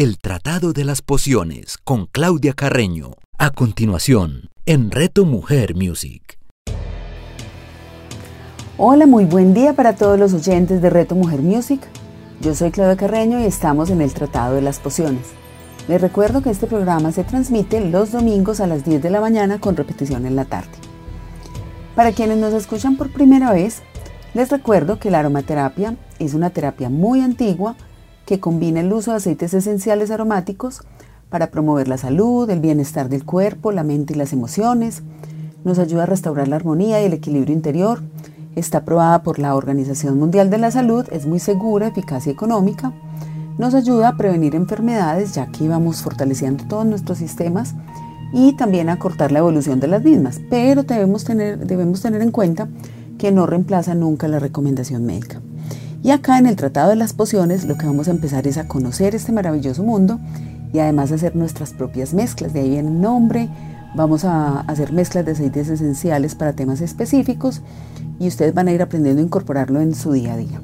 El 0.00 0.18
Tratado 0.18 0.72
de 0.72 0.84
las 0.84 1.02
Pociones 1.02 1.76
con 1.76 2.06
Claudia 2.06 2.52
Carreño. 2.52 3.14
A 3.36 3.50
continuación, 3.50 4.48
en 4.64 4.92
Reto 4.92 5.24
Mujer 5.24 5.74
Music. 5.74 6.38
Hola, 8.76 9.08
muy 9.08 9.24
buen 9.24 9.54
día 9.54 9.72
para 9.72 9.96
todos 9.96 10.16
los 10.16 10.32
oyentes 10.34 10.80
de 10.80 10.88
Reto 10.88 11.16
Mujer 11.16 11.40
Music. 11.40 11.80
Yo 12.40 12.54
soy 12.54 12.70
Claudia 12.70 12.96
Carreño 12.96 13.40
y 13.40 13.46
estamos 13.46 13.90
en 13.90 14.00
el 14.00 14.14
Tratado 14.14 14.54
de 14.54 14.62
las 14.62 14.78
Pociones. 14.78 15.30
Les 15.88 16.00
recuerdo 16.00 16.42
que 16.42 16.50
este 16.50 16.68
programa 16.68 17.10
se 17.10 17.24
transmite 17.24 17.80
los 17.80 18.12
domingos 18.12 18.60
a 18.60 18.68
las 18.68 18.84
10 18.84 19.02
de 19.02 19.10
la 19.10 19.20
mañana 19.20 19.58
con 19.58 19.74
repetición 19.74 20.26
en 20.26 20.36
la 20.36 20.44
tarde. 20.44 20.78
Para 21.96 22.12
quienes 22.12 22.38
nos 22.38 22.54
escuchan 22.54 22.96
por 22.96 23.12
primera 23.12 23.52
vez, 23.52 23.82
les 24.32 24.48
recuerdo 24.48 25.00
que 25.00 25.10
la 25.10 25.18
aromaterapia 25.18 25.96
es 26.20 26.34
una 26.34 26.50
terapia 26.50 26.88
muy 26.88 27.20
antigua 27.20 27.74
que 28.28 28.40
combina 28.40 28.80
el 28.80 28.92
uso 28.92 29.12
de 29.12 29.16
aceites 29.16 29.54
esenciales 29.54 30.10
aromáticos 30.10 30.82
para 31.30 31.50
promover 31.50 31.88
la 31.88 31.96
salud, 31.96 32.50
el 32.50 32.60
bienestar 32.60 33.08
del 33.08 33.24
cuerpo, 33.24 33.72
la 33.72 33.84
mente 33.84 34.12
y 34.12 34.16
las 34.18 34.34
emociones. 34.34 35.02
Nos 35.64 35.78
ayuda 35.78 36.02
a 36.02 36.06
restaurar 36.06 36.46
la 36.46 36.56
armonía 36.56 37.00
y 37.00 37.06
el 37.06 37.14
equilibrio 37.14 37.54
interior. 37.54 38.02
Está 38.54 38.78
aprobada 38.78 39.22
por 39.22 39.38
la 39.38 39.54
Organización 39.54 40.18
Mundial 40.18 40.50
de 40.50 40.58
la 40.58 40.70
Salud, 40.70 41.06
es 41.10 41.24
muy 41.24 41.38
segura, 41.38 41.86
eficaz 41.86 42.26
y 42.26 42.30
económica. 42.30 42.92
Nos 43.56 43.72
ayuda 43.72 44.08
a 44.08 44.16
prevenir 44.18 44.54
enfermedades 44.54 45.34
ya 45.34 45.46
que 45.46 45.66
vamos 45.66 46.02
fortaleciendo 46.02 46.64
todos 46.68 46.84
nuestros 46.84 47.16
sistemas 47.16 47.76
y 48.34 48.52
también 48.58 48.90
a 48.90 48.98
cortar 48.98 49.32
la 49.32 49.38
evolución 49.38 49.80
de 49.80 49.86
las 49.86 50.04
mismas. 50.04 50.38
Pero 50.50 50.82
debemos 50.82 51.24
tener, 51.24 51.66
debemos 51.66 52.02
tener 52.02 52.20
en 52.20 52.30
cuenta 52.30 52.68
que 53.16 53.32
no 53.32 53.46
reemplaza 53.46 53.94
nunca 53.94 54.28
la 54.28 54.38
recomendación 54.38 55.06
médica. 55.06 55.40
Y 56.02 56.10
acá 56.10 56.38
en 56.38 56.46
el 56.46 56.56
Tratado 56.56 56.90
de 56.90 56.96
las 56.96 57.12
Pociones 57.12 57.64
lo 57.64 57.76
que 57.76 57.86
vamos 57.86 58.08
a 58.08 58.12
empezar 58.12 58.46
es 58.46 58.56
a 58.56 58.68
conocer 58.68 59.14
este 59.14 59.32
maravilloso 59.32 59.82
mundo 59.82 60.20
y 60.72 60.78
además 60.78 61.10
hacer 61.12 61.34
nuestras 61.34 61.72
propias 61.72 62.14
mezclas. 62.14 62.52
De 62.52 62.60
ahí 62.60 62.70
viene 62.70 62.88
el 62.88 63.00
nombre. 63.00 63.48
Vamos 63.96 64.24
a 64.24 64.60
hacer 64.60 64.92
mezclas 64.92 65.24
de 65.24 65.32
aceites 65.32 65.68
esenciales 65.68 66.34
para 66.34 66.52
temas 66.52 66.80
específicos 66.80 67.62
y 68.20 68.28
ustedes 68.28 68.54
van 68.54 68.68
a 68.68 68.72
ir 68.72 68.82
aprendiendo 68.82 69.20
a 69.20 69.24
incorporarlo 69.24 69.80
en 69.80 69.94
su 69.94 70.12
día 70.12 70.34
a 70.34 70.36
día. 70.36 70.60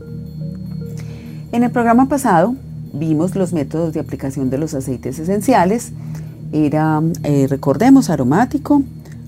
En 1.52 1.64
el 1.64 1.70
programa 1.70 2.08
pasado 2.08 2.54
vimos 2.92 3.34
los 3.34 3.52
métodos 3.52 3.92
de 3.92 4.00
aplicación 4.00 4.50
de 4.50 4.58
los 4.58 4.74
aceites 4.74 5.18
esenciales. 5.18 5.92
Era, 6.52 7.02
eh, 7.24 7.46
recordemos, 7.48 8.10
aromático, 8.10 8.82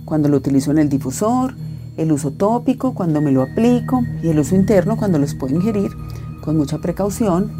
cuando 0.04 0.28
lo 0.28 0.36
utilizo 0.36 0.70
en 0.70 0.78
el 0.78 0.88
difusor, 0.88 1.54
el 1.96 2.12
uso 2.12 2.30
tópico 2.30 2.94
cuando 2.94 3.20
me 3.20 3.32
lo 3.32 3.42
aplico 3.42 4.02
y 4.22 4.28
el 4.28 4.38
uso 4.38 4.54
interno 4.54 4.96
cuando 4.96 5.18
los 5.18 5.34
puedo 5.34 5.54
ingerir 5.54 5.90
con 6.42 6.56
mucha 6.56 6.78
precaución. 6.78 7.50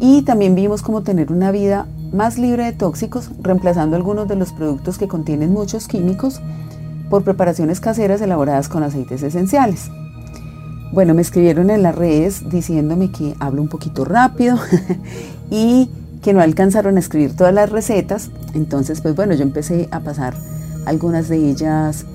Y 0.00 0.22
también 0.22 0.54
vimos 0.54 0.82
cómo 0.82 1.02
tener 1.02 1.32
una 1.32 1.50
vida 1.50 1.86
más 2.12 2.38
libre 2.38 2.64
de 2.64 2.72
tóxicos, 2.72 3.30
reemplazando 3.42 3.96
algunos 3.96 4.28
de 4.28 4.36
los 4.36 4.52
productos 4.52 4.98
que 4.98 5.08
contienen 5.08 5.52
muchos 5.52 5.88
químicos 5.88 6.40
por 7.10 7.24
preparaciones 7.24 7.80
caseras 7.80 8.20
elaboradas 8.20 8.68
con 8.68 8.82
aceites 8.82 9.22
esenciales. 9.22 9.90
Bueno, 10.92 11.14
me 11.14 11.22
escribieron 11.22 11.68
en 11.70 11.82
las 11.82 11.94
redes 11.94 12.48
diciéndome 12.48 13.10
que 13.10 13.34
hablo 13.40 13.60
un 13.60 13.68
poquito 13.68 14.04
rápido 14.04 14.56
y 15.50 15.90
que 16.22 16.32
no 16.32 16.40
alcanzaron 16.40 16.96
a 16.96 17.00
escribir 17.00 17.36
todas 17.36 17.52
las 17.52 17.70
recetas. 17.70 18.30
Entonces, 18.54 19.00
pues 19.00 19.14
bueno, 19.14 19.34
yo 19.34 19.42
empecé 19.42 19.88
a 19.90 20.00
pasar 20.00 20.34
algunas 20.86 21.28
de 21.28 21.36
ellas 21.36 22.06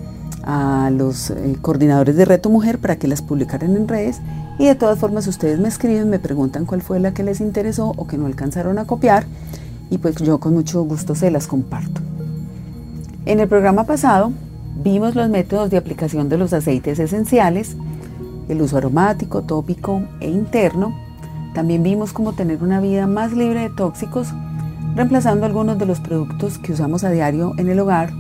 a 0.43 0.89
los 0.91 1.29
eh, 1.29 1.57
coordinadores 1.61 2.15
de 2.15 2.25
Reto 2.25 2.49
Mujer 2.49 2.79
para 2.79 2.97
que 2.97 3.07
las 3.07 3.21
publicaran 3.21 3.75
en 3.75 3.87
redes 3.87 4.19
y 4.59 4.65
de 4.65 4.75
todas 4.75 4.99
formas 4.99 5.27
ustedes 5.27 5.59
me 5.59 5.67
escriben, 5.67 6.09
me 6.09 6.19
preguntan 6.19 6.65
cuál 6.65 6.81
fue 6.81 6.99
la 6.99 7.13
que 7.13 7.23
les 7.23 7.41
interesó 7.41 7.93
o 7.95 8.07
que 8.07 8.17
no 8.17 8.25
alcanzaron 8.25 8.77
a 8.77 8.85
copiar 8.85 9.25
y 9.89 9.97
pues 9.97 10.15
yo 10.17 10.39
con 10.39 10.53
mucho 10.53 10.83
gusto 10.83 11.15
se 11.15 11.31
las 11.31 11.47
comparto. 11.47 12.01
En 13.25 13.39
el 13.39 13.47
programa 13.47 13.85
pasado 13.85 14.31
vimos 14.83 15.15
los 15.15 15.29
métodos 15.29 15.69
de 15.69 15.77
aplicación 15.77 16.29
de 16.29 16.37
los 16.37 16.51
aceites 16.53 16.99
esenciales, 16.99 17.75
el 18.49 18.61
uso 18.61 18.77
aromático, 18.77 19.43
tópico 19.43 20.03
e 20.19 20.29
interno. 20.29 20.93
También 21.55 21.83
vimos 21.83 22.11
cómo 22.11 22.33
tener 22.33 22.61
una 22.63 22.81
vida 22.81 23.07
más 23.07 23.31
libre 23.31 23.61
de 23.61 23.69
tóxicos, 23.69 24.27
reemplazando 24.95 25.45
algunos 25.45 25.77
de 25.77 25.85
los 25.85 25.99
productos 25.99 26.57
que 26.57 26.73
usamos 26.73 27.03
a 27.03 27.11
diario 27.11 27.53
en 27.57 27.69
el 27.69 27.79
hogar 27.79 28.11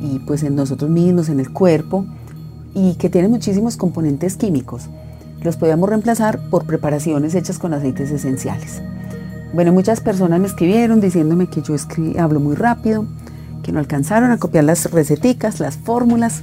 y 0.00 0.18
pues 0.20 0.42
en 0.42 0.54
nosotros 0.56 0.90
mismos, 0.90 1.28
en 1.28 1.40
el 1.40 1.52
cuerpo, 1.52 2.06
y 2.74 2.94
que 2.94 3.08
tienen 3.08 3.30
muchísimos 3.30 3.76
componentes 3.76 4.36
químicos. 4.36 4.88
Los 5.42 5.56
podíamos 5.56 5.88
reemplazar 5.88 6.38
por 6.50 6.66
preparaciones 6.66 7.34
hechas 7.34 7.58
con 7.58 7.72
aceites 7.72 8.10
esenciales. 8.10 8.82
Bueno, 9.54 9.72
muchas 9.72 10.00
personas 10.00 10.40
me 10.40 10.46
escribieron 10.46 11.00
diciéndome 11.00 11.46
que 11.46 11.62
yo 11.62 11.74
hablo 12.18 12.40
muy 12.40 12.54
rápido, 12.54 13.06
que 13.62 13.72
no 13.72 13.78
alcanzaron 13.78 14.30
a 14.30 14.38
copiar 14.38 14.64
las 14.64 14.90
receticas, 14.90 15.60
las 15.60 15.76
fórmulas, 15.76 16.42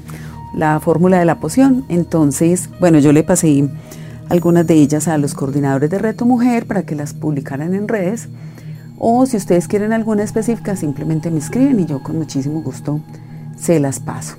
la 0.55 0.79
fórmula 0.79 1.19
de 1.19 1.25
la 1.25 1.39
poción. 1.39 1.85
Entonces, 1.89 2.69
bueno, 2.79 2.99
yo 2.99 3.11
le 3.11 3.23
pasé 3.23 3.69
algunas 4.29 4.65
de 4.65 4.75
ellas 4.75 5.07
a 5.07 5.17
los 5.17 5.35
coordinadores 5.35 5.89
de 5.89 5.99
Reto 5.99 6.25
Mujer 6.25 6.65
para 6.65 6.83
que 6.83 6.95
las 6.95 7.13
publicaran 7.13 7.75
en 7.75 7.87
redes. 7.87 8.29
O 8.97 9.25
si 9.25 9.37
ustedes 9.37 9.67
quieren 9.67 9.93
alguna 9.93 10.23
específica, 10.23 10.75
simplemente 10.75 11.29
me 11.29 11.39
escriben 11.39 11.79
y 11.79 11.85
yo 11.85 12.01
con 12.01 12.17
muchísimo 12.17 12.61
gusto 12.61 13.01
se 13.57 13.79
las 13.79 13.99
paso. 13.99 14.35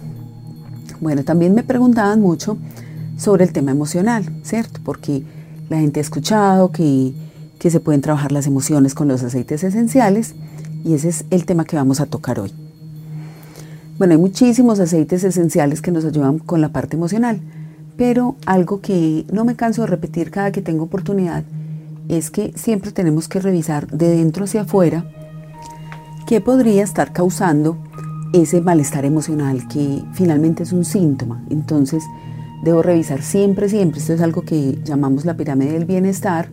Bueno, 1.00 1.25
también 1.25 1.54
me 1.54 1.62
preguntaban 1.62 2.20
mucho 2.20 2.56
sobre 3.16 3.44
el 3.44 3.52
tema 3.52 3.70
emocional, 3.70 4.25
¿cierto? 4.42 4.80
Porque 4.84 5.22
la 5.69 5.78
gente 5.78 6.00
ha 6.00 6.02
escuchado 6.02 6.70
que, 6.70 7.12
que 7.58 7.70
se 7.70 7.80
pueden 7.80 8.00
trabajar 8.00 8.32
las 8.32 8.47
emociones 8.47 8.94
con 8.94 9.08
los 9.08 9.22
aceites 9.22 9.64
esenciales 9.64 10.34
y 10.84 10.94
ese 10.94 11.08
es 11.08 11.25
el 11.30 11.47
tema 11.47 11.64
que 11.64 11.76
vamos 11.76 12.00
a 12.00 12.06
tocar 12.06 12.38
hoy. 12.41 12.52
Bueno, 13.98 14.14
hay 14.14 14.20
muchísimos 14.20 14.80
aceites 14.80 15.25
esenciales 15.25 15.81
que 15.81 15.92
nos 15.92 16.04
ayudan 16.04 16.38
con 16.38 16.60
la 16.60 16.70
parte 16.70 16.96
emocional, 16.96 17.41
pero 17.96 18.36
algo 18.44 18.81
que 18.81 19.25
no 19.32 19.44
me 19.44 19.56
canso 19.56 19.82
de 19.82 19.88
repetir 19.88 20.31
cada 20.31 20.52
que 20.52 20.62
tengo 20.62 20.84
oportunidad 20.84 21.44
es 22.08 22.31
que 22.31 22.52
siempre 22.56 22.91
tenemos 22.91 23.28
que 23.28 23.41
revisar 23.41 23.86
de 23.86 24.08
dentro 24.08 24.44
hacia 24.44 24.62
afuera 24.62 25.08
qué 26.26 26.41
podría 26.41 26.82
estar 26.82 27.12
causando 27.12 27.78
ese 28.34 28.61
malestar 28.61 29.05
emocional 29.05 29.69
que 29.69 30.03
finalmente 30.12 30.65
es 30.65 30.72
un 30.72 30.84
síntoma. 30.84 31.45
Entonces, 31.50 32.03
debo 32.65 32.83
revisar 32.83 33.22
siempre, 33.22 33.69
siempre, 33.69 34.00
esto 34.00 34.12
es 34.12 34.21
algo 34.21 34.43
que 34.43 34.78
llamamos 34.84 35.25
la 35.25 35.37
pirámide 35.37 35.72
del 35.72 35.84
bienestar, 35.84 36.49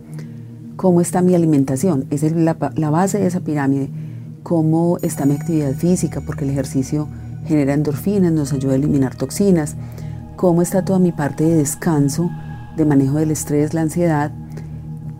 cómo 0.76 1.00
está 1.00 1.22
mi 1.22 1.34
alimentación, 1.34 2.06
esa 2.10 2.26
es 2.26 2.32
la, 2.32 2.56
la 2.76 2.90
base 2.90 3.18
de 3.18 3.26
esa 3.26 3.40
pirámide, 3.40 3.90
cómo 4.44 4.98
está 5.02 5.26
mi 5.26 5.34
actividad 5.34 5.74
física, 5.74 6.20
porque 6.24 6.44
el 6.44 6.50
ejercicio 6.50 7.08
genera 7.46 7.74
endorfinas, 7.74 8.30
nos 8.30 8.52
ayuda 8.52 8.74
a 8.74 8.76
eliminar 8.76 9.16
toxinas, 9.16 9.74
cómo 10.36 10.62
está 10.62 10.84
toda 10.84 11.00
mi 11.00 11.10
parte 11.10 11.42
de 11.42 11.56
descanso, 11.56 12.30
de 12.76 12.84
manejo 12.84 13.16
del 13.16 13.32
estrés, 13.32 13.74
la 13.74 13.80
ansiedad, 13.80 14.30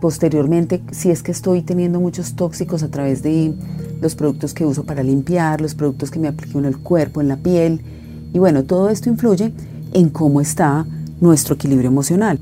posteriormente 0.03 0.83
si 0.91 1.11
es 1.11 1.23
que 1.23 1.31
estoy 1.31 1.61
teniendo 1.61 2.01
muchos 2.01 2.35
tóxicos 2.35 2.83
a 2.83 2.89
través 2.89 3.23
de 3.23 3.53
los 4.01 4.15
productos 4.15 4.53
que 4.53 4.65
uso 4.65 4.83
para 4.83 5.01
limpiar, 5.01 5.61
los 5.61 5.75
productos 5.75 6.11
que 6.11 6.19
me 6.19 6.27
aplico 6.27 6.59
en 6.59 6.65
el 6.65 6.77
cuerpo, 6.77 7.21
en 7.21 7.29
la 7.29 7.37
piel. 7.37 7.79
Y 8.33 8.37
bueno, 8.37 8.65
todo 8.65 8.89
esto 8.89 9.07
influye 9.07 9.53
en 9.93 10.09
cómo 10.09 10.41
está 10.41 10.85
nuestro 11.21 11.55
equilibrio 11.55 11.87
emocional. 11.87 12.37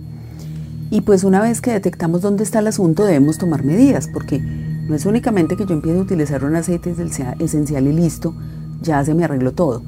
Y 0.89 1.01
pues 1.01 1.23
una 1.23 1.39
vez 1.39 1.61
que 1.61 1.71
detectamos 1.71 2.23
dónde 2.23 2.43
está 2.43 2.57
el 2.57 2.65
asunto, 2.65 3.05
debemos 3.05 3.37
tomar 3.37 3.63
medidas, 3.63 4.09
porque 4.11 4.39
no 4.39 4.95
es 4.95 5.05
únicamente 5.05 5.55
que 5.55 5.67
yo 5.67 5.73
empiece 5.75 5.99
a 5.99 6.01
utilizar 6.01 6.43
un 6.43 6.55
aceite 6.55 6.95
esencial 7.37 7.87
y 7.87 7.93
listo, 7.93 8.33
ya 8.81 9.05
se 9.05 9.13
me 9.13 9.23
arregló 9.23 9.51
todo. 9.51 9.83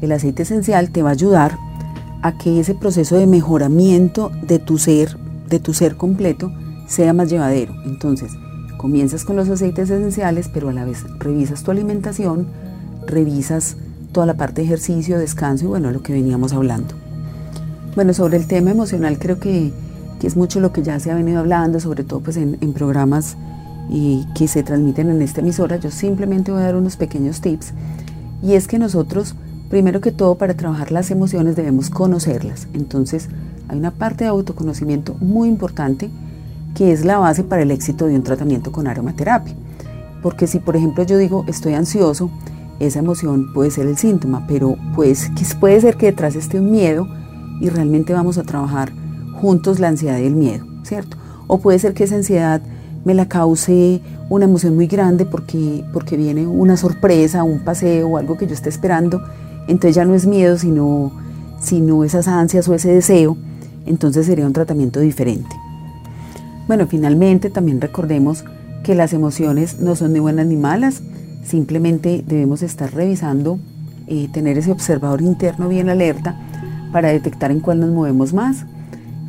El 0.00 0.12
aceite 0.12 0.44
esencial 0.44 0.90
te 0.90 1.02
va 1.02 1.08
a 1.08 1.14
ayudar 1.14 1.58
a 2.22 2.38
que 2.38 2.60
ese 2.60 2.76
proceso 2.76 3.16
de 3.16 3.26
mejoramiento 3.26 4.30
de 4.46 4.60
tu 4.60 4.78
ser, 4.78 5.18
de 5.48 5.58
tu 5.58 5.74
ser 5.74 5.96
completo, 5.96 6.52
sea 6.86 7.12
más 7.12 7.30
llevadero. 7.30 7.74
Entonces, 7.84 8.32
Comienzas 8.76 9.24
con 9.24 9.36
los 9.36 9.48
aceites 9.48 9.88
esenciales, 9.88 10.50
pero 10.52 10.68
a 10.68 10.72
la 10.72 10.84
vez 10.84 11.04
revisas 11.18 11.62
tu 11.62 11.70
alimentación, 11.70 12.46
revisas 13.06 13.76
toda 14.12 14.26
la 14.26 14.34
parte 14.34 14.60
de 14.60 14.66
ejercicio, 14.66 15.18
descanso 15.18 15.64
y 15.64 15.68
bueno, 15.68 15.90
lo 15.90 16.02
que 16.02 16.12
veníamos 16.12 16.52
hablando. 16.52 16.94
Bueno, 17.94 18.12
sobre 18.12 18.36
el 18.36 18.46
tema 18.46 18.70
emocional 18.70 19.18
creo 19.18 19.40
que, 19.40 19.72
que 20.20 20.26
es 20.26 20.36
mucho 20.36 20.60
lo 20.60 20.72
que 20.72 20.82
ya 20.82 21.00
se 21.00 21.10
ha 21.10 21.14
venido 21.14 21.40
hablando, 21.40 21.80
sobre 21.80 22.04
todo 22.04 22.20
pues 22.20 22.36
en, 22.36 22.58
en 22.60 22.74
programas 22.74 23.38
y 23.88 24.26
que 24.34 24.46
se 24.46 24.62
transmiten 24.62 25.08
en 25.08 25.22
esta 25.22 25.40
emisora. 25.40 25.76
Yo 25.76 25.90
simplemente 25.90 26.52
voy 26.52 26.60
a 26.60 26.66
dar 26.66 26.76
unos 26.76 26.96
pequeños 26.96 27.40
tips 27.40 27.72
y 28.42 28.54
es 28.54 28.68
que 28.68 28.78
nosotros, 28.78 29.34
primero 29.70 30.02
que 30.02 30.12
todo, 30.12 30.34
para 30.34 30.54
trabajar 30.54 30.92
las 30.92 31.10
emociones 31.10 31.56
debemos 31.56 31.88
conocerlas. 31.88 32.68
Entonces, 32.74 33.30
hay 33.68 33.78
una 33.78 33.90
parte 33.90 34.24
de 34.24 34.30
autoconocimiento 34.30 35.14
muy 35.14 35.48
importante 35.48 36.10
que 36.76 36.92
es 36.92 37.04
la 37.04 37.16
base 37.16 37.42
para 37.42 37.62
el 37.62 37.70
éxito 37.70 38.06
de 38.06 38.14
un 38.14 38.22
tratamiento 38.22 38.70
con 38.70 38.86
aromaterapia. 38.86 39.54
Porque 40.22 40.46
si 40.46 40.58
por 40.58 40.76
ejemplo 40.76 41.04
yo 41.04 41.16
digo 41.16 41.44
estoy 41.48 41.72
ansioso, 41.72 42.30
esa 42.78 42.98
emoción 42.98 43.52
puede 43.54 43.70
ser 43.70 43.86
el 43.86 43.96
síntoma, 43.96 44.44
pero 44.46 44.76
pues 44.94 45.30
puede 45.58 45.80
ser 45.80 45.96
que 45.96 46.06
detrás 46.06 46.36
esté 46.36 46.60
un 46.60 46.70
miedo 46.70 47.08
y 47.60 47.70
realmente 47.70 48.12
vamos 48.12 48.36
a 48.36 48.42
trabajar 48.42 48.92
juntos 49.40 49.80
la 49.80 49.88
ansiedad 49.88 50.18
y 50.18 50.26
el 50.26 50.36
miedo, 50.36 50.66
¿cierto? 50.82 51.16
O 51.46 51.58
puede 51.58 51.78
ser 51.78 51.94
que 51.94 52.04
esa 52.04 52.16
ansiedad 52.16 52.60
me 53.04 53.14
la 53.14 53.26
cause 53.26 54.02
una 54.28 54.44
emoción 54.44 54.74
muy 54.74 54.86
grande 54.86 55.24
porque, 55.24 55.82
porque 55.94 56.16
viene 56.18 56.46
una 56.46 56.76
sorpresa, 56.76 57.42
un 57.42 57.60
paseo 57.60 58.08
o 58.08 58.16
algo 58.18 58.36
que 58.36 58.46
yo 58.46 58.52
esté 58.52 58.68
esperando. 58.68 59.22
Entonces 59.68 59.94
ya 59.94 60.04
no 60.04 60.14
es 60.14 60.26
miedo, 60.26 60.58
sino, 60.58 61.12
sino 61.60 62.04
esas 62.04 62.28
ansias 62.28 62.68
o 62.68 62.74
ese 62.74 62.92
deseo. 62.92 63.36
Entonces 63.86 64.26
sería 64.26 64.44
un 64.44 64.52
tratamiento 64.52 65.00
diferente. 65.00 65.54
Bueno, 66.66 66.86
finalmente 66.88 67.48
también 67.48 67.80
recordemos 67.80 68.44
que 68.82 68.94
las 68.94 69.12
emociones 69.12 69.80
no 69.80 69.94
son 69.94 70.12
ni 70.12 70.18
buenas 70.18 70.46
ni 70.46 70.56
malas, 70.56 71.02
simplemente 71.44 72.24
debemos 72.26 72.62
estar 72.62 72.92
revisando, 72.92 73.58
eh, 74.08 74.28
tener 74.32 74.58
ese 74.58 74.72
observador 74.72 75.22
interno 75.22 75.68
bien 75.68 75.88
alerta 75.88 76.40
para 76.92 77.08
detectar 77.08 77.50
en 77.50 77.60
cuál 77.60 77.80
nos 77.80 77.90
movemos 77.90 78.32
más. 78.32 78.64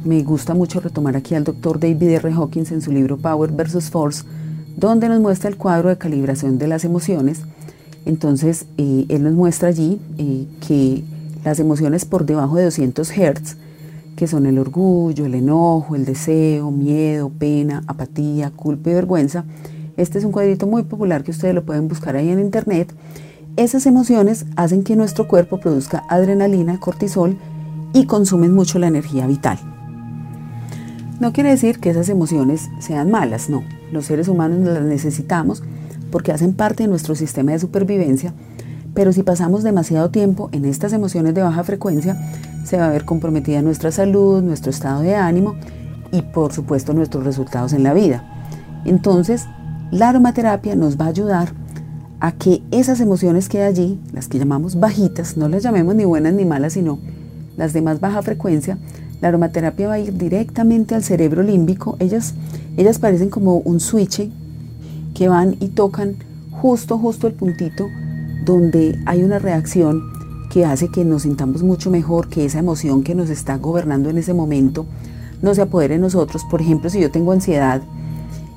Me 0.04 0.24
gusta 0.24 0.54
mucho 0.54 0.80
retomar 0.80 1.16
aquí 1.16 1.36
al 1.36 1.44
doctor 1.44 1.80
David 1.80 2.10
R. 2.10 2.32
Hawkins 2.32 2.72
en 2.72 2.82
su 2.82 2.92
libro 2.92 3.18
Power 3.18 3.52
versus 3.52 3.90
Force, 3.90 4.24
donde 4.76 5.10
nos 5.10 5.20
muestra 5.20 5.50
el 5.50 5.58
cuadro 5.58 5.90
de 5.90 5.98
calibración 5.98 6.58
de 6.58 6.68
las 6.68 6.86
emociones. 6.86 7.42
Entonces, 8.06 8.66
eh, 8.78 9.06
él 9.10 9.24
nos 9.24 9.34
muestra 9.34 9.70
allí 9.70 10.00
eh, 10.18 10.48
que 10.66 11.04
las 11.44 11.60
emociones 11.60 12.06
por 12.06 12.26
debajo 12.26 12.56
de 12.56 12.66
200 12.66 13.12
Hz, 13.12 13.58
que 14.18 14.28
son 14.28 14.48
el 14.48 14.58
orgullo, 14.58 15.28
el 15.28 15.36
enojo, 15.36 15.96
el 15.96 16.04
deseo, 16.04 16.72
miedo, 16.72 17.30
pena, 17.30 17.84
apatía, 17.86 18.50
culpa 18.50 18.90
y 18.90 18.94
vergüenza, 18.96 19.46
este 19.96 20.18
es 20.18 20.26
un 20.26 20.32
cuadrito 20.32 20.66
muy 20.66 20.84
popular 20.84 21.24
que 21.24 21.30
ustedes 21.30 21.54
lo 21.54 21.64
pueden 21.64 21.88
buscar 21.88 22.16
ahí 22.16 22.30
en 22.30 22.40
internet. 22.40 22.92
Esas 23.58 23.86
emociones 23.86 24.48
hacen 24.56 24.84
que 24.84 24.96
nuestro 24.96 25.28
cuerpo 25.28 25.60
produzca 25.60 26.04
adrenalina, 26.10 26.80
cortisol 26.80 27.38
y 27.94 28.06
consumen 28.06 28.56
mucho 28.56 28.80
la 28.80 28.88
energía 28.88 29.28
vital. 29.28 29.60
No 31.20 31.32
quiere 31.32 31.52
decir 31.52 31.80
que 31.80 31.92
esas 31.92 32.10
emociones 32.10 32.70
sean 32.80 33.12
malas, 33.12 33.52
no. 33.52 33.64
Los 33.92 34.06
seres 34.06 34.28
humanos 34.28 34.60
las 34.68 34.84
necesitamos 34.84 35.62
porque 36.12 36.32
hacen 36.32 36.54
parte 36.54 36.84
de 36.84 36.90
nuestro 36.90 37.14
sistema 37.14 37.52
de 37.52 37.60
supervivencia, 37.60 38.34
pero 38.98 39.14
si 39.14 39.22
pasamos 39.22 39.62
demasiado 39.62 40.10
tiempo 40.10 40.50
en 40.54 40.66
estas 40.66 40.92
emociones 40.92 41.36
de 41.36 41.44
baja 41.44 41.64
frecuencia, 41.64 42.18
se 42.64 42.78
va 42.78 42.88
a 42.88 42.90
ver 42.90 43.06
comprometida 43.06 43.62
nuestra 43.62 43.92
salud, 43.92 44.42
nuestro 44.42 44.72
estado 44.72 45.02
de 45.04 45.14
ánimo 45.14 45.54
y 46.12 46.24
por 46.24 46.52
supuesto 46.52 46.96
nuestros 46.96 47.24
resultados 47.24 47.74
en 47.74 47.84
la 47.84 47.94
vida. 47.94 48.24
Entonces, 48.86 49.46
la 49.92 50.10
aromaterapia 50.10 50.76
nos 50.76 50.98
va 51.00 51.06
a 51.06 51.10
ayudar 51.10 51.50
a 52.20 52.32
que 52.32 52.64
esas 52.72 53.00
emociones 53.00 53.50
que 53.50 53.60
hay 53.60 53.66
allí, 53.66 54.00
las 54.14 54.28
que 54.28 54.40
llamamos 54.40 54.80
bajitas, 54.80 55.38
no 55.38 55.48
las 55.48 55.62
llamemos 55.62 55.94
ni 55.94 56.06
buenas 56.06 56.34
ni 56.34 56.46
malas, 56.46 56.74
sino 56.74 56.98
las 57.56 57.74
de 57.74 57.84
más 57.84 58.00
baja 58.00 58.24
frecuencia, 58.24 58.80
la 59.22 59.28
aromaterapia 59.28 59.90
va 59.90 59.94
a 59.94 60.00
ir 60.00 60.18
directamente 60.18 60.96
al 60.96 61.04
cerebro 61.04 61.44
límbico. 61.44 61.98
Ellas, 62.00 62.34
ellas 62.78 62.98
parecen 62.98 63.30
como 63.30 63.58
un 63.58 63.80
switch 63.80 64.28
que 65.14 65.30
van 65.30 65.56
y 65.60 65.68
tocan 65.68 66.16
justo, 66.50 66.98
justo 66.98 67.28
el 67.28 67.34
puntito 67.34 67.86
donde 68.46 69.00
hay 69.06 69.24
una 69.24 69.40
reacción 69.40 70.04
que 70.50 70.66
hace 70.66 70.90
que 70.90 71.04
nos 71.04 71.24
sintamos 71.24 71.64
mucho 71.64 71.92
mejor, 71.92 72.30
que 72.30 72.46
esa 72.46 72.60
emoción 72.60 73.04
que 73.04 73.16
nos 73.16 73.30
está 73.30 73.58
gobernando 73.58 74.10
en 74.10 74.18
ese 74.18 74.34
momento 74.34 74.86
no 75.42 75.54
se 75.54 75.62
apodere 75.62 75.96
en 75.96 76.02
nosotros. 76.02 76.44
Por 76.50 76.62
ejemplo, 76.62 76.90
si 76.90 77.00
yo 77.00 77.12
tengo 77.12 77.32
ansiedad 77.32 77.82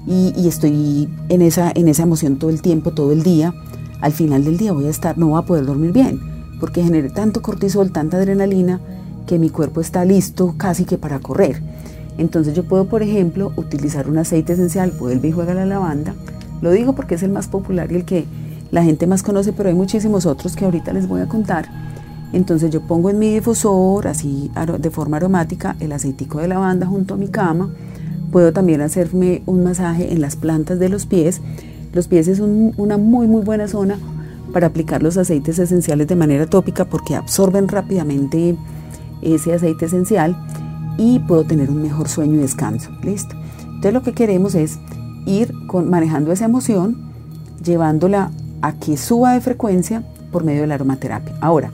y, 0.06 0.48
estoy 0.48 1.08
en 1.28 1.42
esa, 1.42 1.72
en 1.74 1.88
esa 1.88 2.04
emoción 2.04 2.38
todo 2.38 2.50
el 2.50 2.62
tiempo, 2.62 2.92
todo 2.92 3.12
el 3.12 3.22
día, 3.22 3.54
al 4.00 4.12
final 4.12 4.44
del 4.44 4.56
día 4.56 4.72
voy 4.72 4.86
a 4.86 4.90
estar, 4.90 5.18
no 5.18 5.28
voy 5.28 5.38
a 5.38 5.46
poder 5.46 5.66
dormir 5.66 5.92
bien, 5.92 6.20
porque 6.58 6.82
generé 6.82 7.10
tanto 7.10 7.42
cortisol, 7.42 7.92
tanta 7.92 8.16
adrenalina, 8.16 8.80
que 9.26 9.38
mi 9.38 9.50
cuerpo 9.50 9.80
está 9.80 10.04
listo 10.04 10.54
casi 10.56 10.84
que 10.84 10.98
para 10.98 11.20
correr. 11.20 11.62
Entonces 12.18 12.54
yo 12.54 12.64
puedo, 12.64 12.86
por 12.86 13.02
ejemplo, 13.02 13.52
utilizar 13.56 14.08
un 14.08 14.18
aceite 14.18 14.54
esencial, 14.54 14.92
vuelve 14.98 15.28
y 15.28 15.32
juega 15.32 15.54
la 15.54 15.66
lavanda. 15.66 16.14
Lo 16.60 16.70
digo 16.70 16.94
porque 16.94 17.14
es 17.14 17.22
el 17.22 17.30
más 17.30 17.48
popular 17.48 17.90
y 17.92 17.96
el 17.96 18.04
que 18.04 18.26
la 18.70 18.82
gente 18.82 19.06
más 19.06 19.22
conoce, 19.22 19.52
pero 19.52 19.68
hay 19.68 19.74
muchísimos 19.74 20.26
otros 20.26 20.56
que 20.56 20.64
ahorita 20.64 20.92
les 20.92 21.08
voy 21.08 21.20
a 21.20 21.26
contar. 21.26 21.66
Entonces 22.32 22.70
yo 22.70 22.80
pongo 22.80 23.10
en 23.10 23.18
mi 23.18 23.34
difusor, 23.34 24.06
así 24.06 24.50
de 24.78 24.90
forma 24.90 25.16
aromática, 25.16 25.76
el 25.80 25.92
aceitico 25.92 26.38
de 26.38 26.48
lavanda 26.48 26.86
junto 26.86 27.14
a 27.14 27.16
mi 27.16 27.28
cama. 27.28 27.70
Puedo 28.30 28.52
también 28.52 28.80
hacerme 28.80 29.42
un 29.46 29.64
masaje 29.64 30.12
en 30.12 30.20
las 30.20 30.36
plantas 30.36 30.78
de 30.78 30.88
los 30.88 31.06
pies. 31.06 31.40
Los 31.92 32.06
pies 32.06 32.28
es 32.28 32.38
una 32.38 32.96
muy 32.96 33.26
muy 33.26 33.42
buena 33.42 33.66
zona 33.66 33.98
para 34.52 34.68
aplicar 34.68 35.02
los 35.02 35.16
aceites 35.16 35.58
esenciales 35.58 36.06
de 36.06 36.16
manera 36.16 36.46
tópica 36.46 36.84
porque 36.84 37.16
absorben 37.16 37.66
rápidamente 37.66 38.56
ese 39.22 39.54
aceite 39.54 39.86
esencial 39.86 40.36
y 40.98 41.18
puedo 41.20 41.44
tener 41.44 41.70
un 41.70 41.82
mejor 41.82 42.08
sueño 42.08 42.34
y 42.34 42.42
descanso. 42.42 42.90
¿Listo? 43.02 43.34
Entonces 43.64 43.92
lo 43.92 44.02
que 44.02 44.12
queremos 44.12 44.54
es 44.54 44.78
ir 45.26 45.52
manejando 45.84 46.30
esa 46.30 46.44
emoción, 46.44 47.10
llevándola 47.64 48.30
a 48.62 48.72
que 48.72 48.96
suba 48.96 49.32
de 49.32 49.40
frecuencia 49.40 50.02
por 50.30 50.44
medio 50.44 50.62
de 50.62 50.66
la 50.66 50.74
aromaterapia. 50.74 51.34
Ahora, 51.40 51.70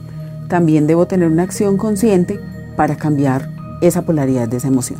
también 0.47 0.87
debo 0.87 1.07
tener 1.07 1.29
una 1.29 1.43
acción 1.43 1.77
consciente 1.77 2.39
para 2.75 2.95
cambiar 2.95 3.49
esa 3.81 4.03
polaridad 4.03 4.47
de 4.47 4.57
esa 4.57 4.67
emoción. 4.67 4.99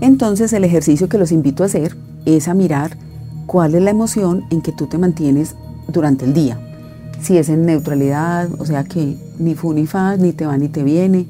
Entonces 0.00 0.52
el 0.52 0.64
ejercicio 0.64 1.08
que 1.08 1.18
los 1.18 1.32
invito 1.32 1.62
a 1.62 1.66
hacer 1.66 1.96
es 2.24 2.48
a 2.48 2.54
mirar 2.54 2.96
cuál 3.46 3.74
es 3.74 3.82
la 3.82 3.90
emoción 3.90 4.44
en 4.50 4.62
que 4.62 4.72
tú 4.72 4.86
te 4.86 4.98
mantienes 4.98 5.56
durante 5.88 6.24
el 6.24 6.32
día. 6.32 6.58
Si 7.20 7.36
es 7.36 7.48
en 7.48 7.66
neutralidad, 7.66 8.48
o 8.58 8.64
sea 8.64 8.84
que 8.84 9.16
ni 9.38 9.54
fu 9.54 9.74
ni 9.74 9.86
fa, 9.86 10.16
ni 10.16 10.32
te 10.32 10.46
va 10.46 10.56
ni 10.56 10.68
te 10.68 10.84
viene. 10.84 11.26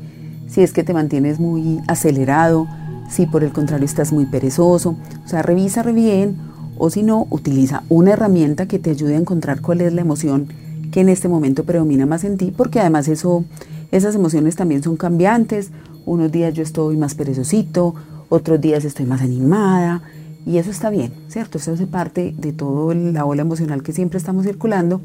Si 0.46 0.60
es 0.62 0.72
que 0.72 0.84
te 0.84 0.94
mantienes 0.94 1.40
muy 1.40 1.81
acelerado, 1.88 2.69
si 3.08 3.26
por 3.26 3.42
el 3.42 3.52
contrario 3.52 3.87
estás 3.87 4.12
muy 4.12 4.26
perezoso. 4.26 4.96
O 5.25 5.28
sea, 5.28 5.42
revisa 5.42 5.82
bien 5.82 6.37
o 6.80 6.88
si 6.88 7.02
no, 7.02 7.26
utiliza 7.28 7.82
una 7.90 8.12
herramienta 8.12 8.66
que 8.66 8.78
te 8.78 8.88
ayude 8.88 9.14
a 9.14 9.18
encontrar 9.18 9.60
cuál 9.60 9.82
es 9.82 9.92
la 9.92 10.00
emoción 10.00 10.48
que 10.90 11.00
en 11.00 11.10
este 11.10 11.28
momento 11.28 11.64
predomina 11.64 12.06
más 12.06 12.24
en 12.24 12.38
ti, 12.38 12.54
porque 12.56 12.80
además 12.80 13.06
eso, 13.06 13.44
esas 13.92 14.14
emociones 14.14 14.56
también 14.56 14.82
son 14.82 14.96
cambiantes. 14.96 15.72
Unos 16.06 16.32
días 16.32 16.54
yo 16.54 16.62
estoy 16.62 16.96
más 16.96 17.14
perezosito, 17.14 17.94
otros 18.30 18.62
días 18.62 18.86
estoy 18.86 19.04
más 19.04 19.20
animada 19.20 20.00
y 20.46 20.56
eso 20.56 20.70
está 20.70 20.88
bien, 20.88 21.12
¿cierto? 21.28 21.58
Eso 21.58 21.72
hace 21.72 21.86
parte 21.86 22.34
de 22.38 22.54
toda 22.54 22.94
la 22.94 23.26
ola 23.26 23.42
emocional 23.42 23.82
que 23.82 23.92
siempre 23.92 24.16
estamos 24.16 24.46
circulando, 24.46 25.02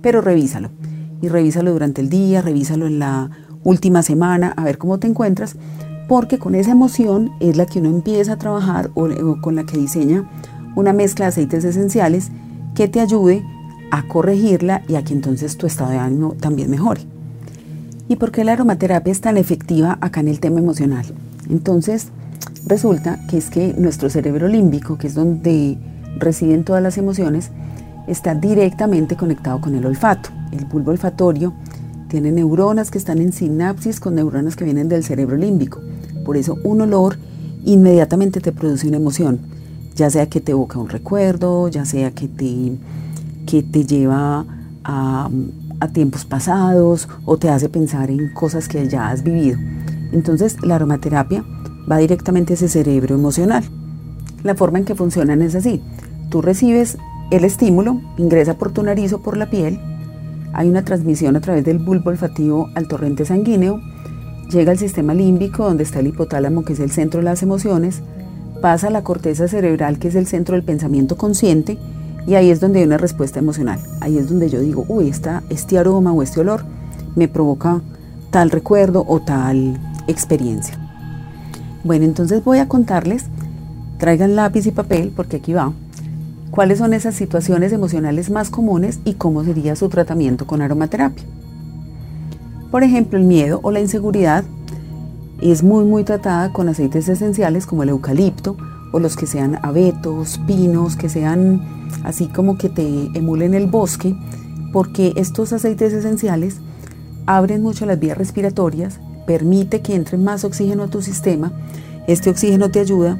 pero 0.00 0.22
revísalo. 0.22 0.70
Y 1.20 1.28
revísalo 1.28 1.72
durante 1.72 2.00
el 2.00 2.08
día, 2.08 2.40
revísalo 2.40 2.86
en 2.86 3.00
la 3.00 3.30
última 3.64 4.02
semana, 4.02 4.54
a 4.56 4.64
ver 4.64 4.78
cómo 4.78 4.98
te 4.98 5.06
encuentras, 5.06 5.56
porque 6.08 6.38
con 6.38 6.54
esa 6.54 6.70
emoción 6.70 7.32
es 7.38 7.58
la 7.58 7.66
que 7.66 7.80
uno 7.80 7.90
empieza 7.90 8.32
a 8.32 8.38
trabajar 8.38 8.90
o, 8.94 9.04
o 9.04 9.40
con 9.42 9.56
la 9.56 9.64
que 9.64 9.76
diseña 9.76 10.26
una 10.78 10.92
mezcla 10.92 11.24
de 11.24 11.30
aceites 11.30 11.64
esenciales 11.64 12.28
que 12.74 12.86
te 12.86 13.00
ayude 13.00 13.42
a 13.90 14.06
corregirla 14.06 14.82
y 14.88 14.94
a 14.94 15.02
que 15.02 15.12
entonces 15.12 15.56
tu 15.56 15.66
estado 15.66 15.90
de 15.90 15.98
ánimo 15.98 16.34
también 16.38 16.70
mejore. 16.70 17.00
¿Y 18.08 18.16
por 18.16 18.30
qué 18.30 18.44
la 18.44 18.52
aromaterapia 18.52 19.10
es 19.10 19.20
tan 19.20 19.36
efectiva 19.36 19.98
acá 20.00 20.20
en 20.20 20.28
el 20.28 20.38
tema 20.38 20.60
emocional? 20.60 21.04
Entonces, 21.50 22.08
resulta 22.64 23.18
que 23.28 23.38
es 23.38 23.50
que 23.50 23.74
nuestro 23.76 24.08
cerebro 24.08 24.46
límbico, 24.46 24.98
que 24.98 25.08
es 25.08 25.14
donde 25.14 25.78
residen 26.18 26.62
todas 26.62 26.82
las 26.82 26.96
emociones, 26.96 27.50
está 28.06 28.36
directamente 28.36 29.16
conectado 29.16 29.60
con 29.60 29.74
el 29.74 29.84
olfato. 29.84 30.30
El 30.52 30.64
bulbo 30.66 30.92
olfatorio 30.92 31.54
tiene 32.08 32.30
neuronas 32.30 32.92
que 32.92 32.98
están 32.98 33.18
en 33.18 33.32
sinapsis 33.32 33.98
con 33.98 34.14
neuronas 34.14 34.54
que 34.54 34.64
vienen 34.64 34.88
del 34.88 35.02
cerebro 35.02 35.36
límbico. 35.36 35.80
Por 36.24 36.36
eso 36.36 36.56
un 36.62 36.82
olor 36.82 37.16
inmediatamente 37.64 38.40
te 38.40 38.52
produce 38.52 38.86
una 38.86 38.96
emoción, 38.96 39.40
ya 39.98 40.08
sea 40.10 40.28
que 40.28 40.40
te 40.40 40.52
evoca 40.52 40.78
un 40.78 40.88
recuerdo, 40.88 41.68
ya 41.68 41.84
sea 41.84 42.12
que 42.12 42.28
te 42.28 42.78
que 43.46 43.62
te 43.62 43.84
lleva 43.84 44.44
a, 44.84 45.28
tiempos 45.92 46.24
pasados 46.24 47.08
o 47.24 47.38
te 47.38 47.48
hace 47.48 47.68
pensar 47.68 48.10
en 48.10 48.32
cosas 48.32 48.68
que 48.68 48.88
ya 48.88 49.08
has 49.08 49.22
vivido. 49.22 49.58
Entonces 50.12 50.56
la 50.62 50.76
aromaterapia 50.76 51.44
va 51.90 51.98
directamente 51.98 52.52
a 52.52 52.54
ese 52.54 52.68
cerebro 52.68 53.14
emocional. 53.14 53.64
La 54.44 54.54
forma 54.54 54.78
en 54.78 54.84
que 54.84 54.94
funcionan 54.94 55.42
es 55.42 55.54
así. 55.54 55.82
Tú 56.30 56.42
recibes 56.42 56.98
el 57.30 57.44
estímulo, 57.44 58.00
ingresa 58.18 58.54
por 58.54 58.72
tu 58.72 58.82
nariz 58.82 59.12
o 59.12 59.22
por 59.22 59.36
la 59.36 59.50
piel, 59.50 59.80
hay 60.52 60.68
una 60.68 60.84
transmisión 60.84 61.36
a 61.36 61.40
través 61.40 61.64
del 61.64 61.78
bulbo 61.78 62.10
olfativo 62.10 62.68
al 62.74 62.88
torrente 62.88 63.24
sanguíneo, 63.24 63.80
llega 64.50 64.72
al 64.72 64.78
sistema 64.78 65.14
límbico 65.14 65.64
donde 65.64 65.84
está 65.84 66.00
el 66.00 66.08
hipotálamo 66.08 66.64
que 66.64 66.72
es 66.72 66.80
el 66.80 66.90
centro 66.90 67.20
de 67.20 67.24
las 67.24 67.42
emociones, 67.42 68.02
pasa 68.60 68.88
a 68.88 68.90
la 68.90 69.04
corteza 69.04 69.48
cerebral 69.48 69.98
que 69.98 70.08
es 70.08 70.14
el 70.14 70.26
centro 70.26 70.54
del 70.54 70.64
pensamiento 70.64 71.16
consciente 71.16 71.78
y 72.26 72.34
ahí 72.34 72.50
es 72.50 72.60
donde 72.60 72.80
hay 72.80 72.84
una 72.84 72.98
respuesta 72.98 73.38
emocional. 73.38 73.80
Ahí 74.00 74.18
es 74.18 74.28
donde 74.28 74.50
yo 74.50 74.60
digo, 74.60 74.84
uy, 74.88 75.08
este 75.08 75.78
aroma 75.78 76.12
o 76.12 76.22
este 76.22 76.40
olor 76.40 76.62
me 77.16 77.26
provoca 77.26 77.80
tal 78.30 78.50
recuerdo 78.50 79.04
o 79.08 79.20
tal 79.20 79.78
experiencia. 80.06 80.78
Bueno, 81.84 82.04
entonces 82.04 82.44
voy 82.44 82.58
a 82.58 82.68
contarles, 82.68 83.24
traigan 83.98 84.36
lápiz 84.36 84.66
y 84.66 84.72
papel 84.72 85.12
porque 85.14 85.36
aquí 85.36 85.54
va, 85.54 85.72
cuáles 86.50 86.78
son 86.78 86.92
esas 86.92 87.14
situaciones 87.14 87.72
emocionales 87.72 88.30
más 88.30 88.50
comunes 88.50 89.00
y 89.04 89.14
cómo 89.14 89.44
sería 89.44 89.76
su 89.76 89.88
tratamiento 89.88 90.46
con 90.46 90.60
aromaterapia. 90.60 91.24
Por 92.70 92.82
ejemplo, 92.82 93.18
el 93.18 93.24
miedo 93.24 93.60
o 93.62 93.70
la 93.70 93.80
inseguridad 93.80 94.44
es 95.40 95.62
muy 95.62 95.84
muy 95.84 96.04
tratada 96.04 96.52
con 96.52 96.68
aceites 96.68 97.08
esenciales 97.08 97.66
como 97.66 97.82
el 97.82 97.90
eucalipto 97.90 98.56
o 98.92 98.98
los 98.98 99.16
que 99.16 99.26
sean 99.26 99.58
abetos, 99.62 100.40
pinos, 100.46 100.96
que 100.96 101.08
sean 101.08 101.62
así 102.04 102.26
como 102.26 102.58
que 102.58 102.68
te 102.68 103.10
emulen 103.14 103.54
el 103.54 103.66
bosque, 103.66 104.16
porque 104.72 105.12
estos 105.16 105.52
aceites 105.52 105.92
esenciales 105.92 106.56
abren 107.26 107.62
mucho 107.62 107.86
las 107.86 107.98
vías 107.98 108.16
respiratorias, 108.16 108.98
permite 109.26 109.82
que 109.82 109.94
entre 109.94 110.16
más 110.16 110.44
oxígeno 110.44 110.84
a 110.84 110.88
tu 110.88 111.02
sistema, 111.02 111.52
este 112.06 112.30
oxígeno 112.30 112.70
te 112.70 112.80
ayuda 112.80 113.18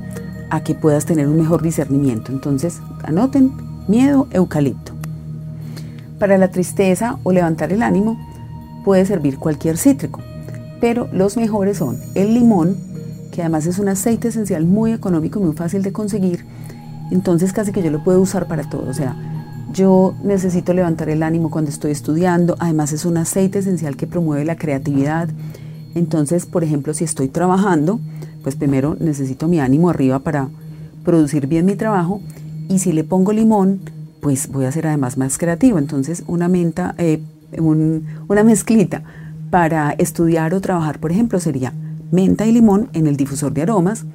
a 0.50 0.62
que 0.62 0.74
puedas 0.74 1.04
tener 1.04 1.28
un 1.28 1.36
mejor 1.36 1.60
discernimiento. 1.60 2.32
Entonces, 2.32 2.80
anoten, 3.04 3.52
miedo, 3.86 4.26
eucalipto. 4.30 4.92
Para 6.18 6.38
la 6.38 6.50
tristeza 6.50 7.18
o 7.22 7.32
levantar 7.32 7.72
el 7.72 7.82
ánimo 7.82 8.18
puede 8.84 9.04
servir 9.04 9.38
cualquier 9.38 9.76
cítrico, 9.76 10.20
pero 10.80 11.08
los 11.12 11.36
mejores 11.36 11.78
son 11.78 11.98
el 12.14 12.34
limón, 12.34 12.76
que 13.32 13.42
además 13.42 13.66
es 13.66 13.78
un 13.78 13.88
aceite 13.88 14.28
esencial 14.28 14.64
muy 14.64 14.92
económico, 14.92 15.40
muy 15.40 15.54
fácil 15.54 15.82
de 15.82 15.92
conseguir, 15.92 16.44
entonces 17.10 17.52
casi 17.52 17.72
que 17.72 17.82
yo 17.82 17.90
lo 17.90 18.04
puedo 18.04 18.20
usar 18.20 18.46
para 18.48 18.68
todo, 18.68 18.88
o 18.88 18.94
sea, 18.94 19.16
yo 19.72 20.14
necesito 20.24 20.72
levantar 20.72 21.08
el 21.10 21.22
ánimo 21.22 21.50
cuando 21.50 21.70
estoy 21.70 21.92
estudiando, 21.92 22.56
además 22.58 22.92
es 22.92 23.04
un 23.04 23.18
aceite 23.18 23.58
esencial 23.58 23.96
que 23.96 24.06
promueve 24.06 24.44
la 24.44 24.56
creatividad, 24.56 25.28
entonces, 25.94 26.46
por 26.46 26.64
ejemplo, 26.64 26.94
si 26.94 27.04
estoy 27.04 27.28
trabajando, 27.28 28.00
pues 28.42 28.56
primero 28.56 28.96
necesito 29.00 29.48
mi 29.48 29.60
ánimo 29.60 29.90
arriba 29.90 30.20
para 30.20 30.48
producir 31.04 31.46
bien 31.46 31.66
mi 31.66 31.74
trabajo. 31.74 32.20
Y 32.68 32.78
si 32.78 32.92
le 32.92 33.04
pongo 33.04 33.32
limón, 33.32 33.80
pues 34.20 34.48
voy 34.48 34.64
a 34.66 34.72
ser 34.72 34.86
además 34.86 35.16
más 35.16 35.38
creativo. 35.38 35.78
Entonces, 35.78 36.22
una 36.26 36.48
menta, 36.48 36.94
eh, 36.98 37.20
una 37.58 38.44
mezclita 38.44 39.02
para 39.50 39.92
estudiar 39.92 40.54
o 40.54 40.60
trabajar, 40.60 40.98
por 40.98 41.12
ejemplo, 41.12 41.40
sería 41.40 41.72
menta 42.10 42.46
y 42.46 42.52
limón 42.52 42.88
en 42.92 43.06
el 43.06 43.16
difusor 43.16 43.52
de 43.52 43.62
aromas 43.62 44.06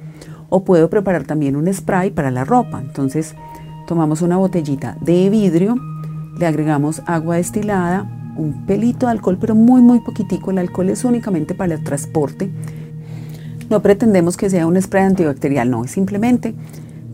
o 0.48 0.64
puedo 0.64 0.90
preparar 0.90 1.24
también 1.24 1.56
un 1.56 1.72
spray 1.72 2.10
para 2.10 2.30
la 2.30 2.44
ropa. 2.44 2.80
Entonces, 2.80 3.34
tomamos 3.86 4.22
una 4.22 4.36
botellita 4.36 4.96
de 5.00 5.30
vidrio, 5.30 5.76
le 6.38 6.46
agregamos 6.46 7.02
agua 7.06 7.36
destilada, 7.36 8.10
un 8.36 8.66
pelito 8.66 9.06
de 9.06 9.12
alcohol, 9.12 9.38
pero 9.40 9.54
muy, 9.54 9.82
muy 9.82 10.00
poquitico. 10.00 10.50
El 10.50 10.58
alcohol 10.58 10.90
es 10.90 11.04
únicamente 11.04 11.54
para 11.54 11.74
el 11.74 11.84
transporte. 11.84 12.50
No 13.70 13.80
pretendemos 13.80 14.36
que 14.36 14.50
sea 14.50 14.66
un 14.66 14.80
spray 14.80 15.04
antibacterial, 15.04 15.70
no, 15.70 15.84
es 15.84 15.92
simplemente 15.92 16.54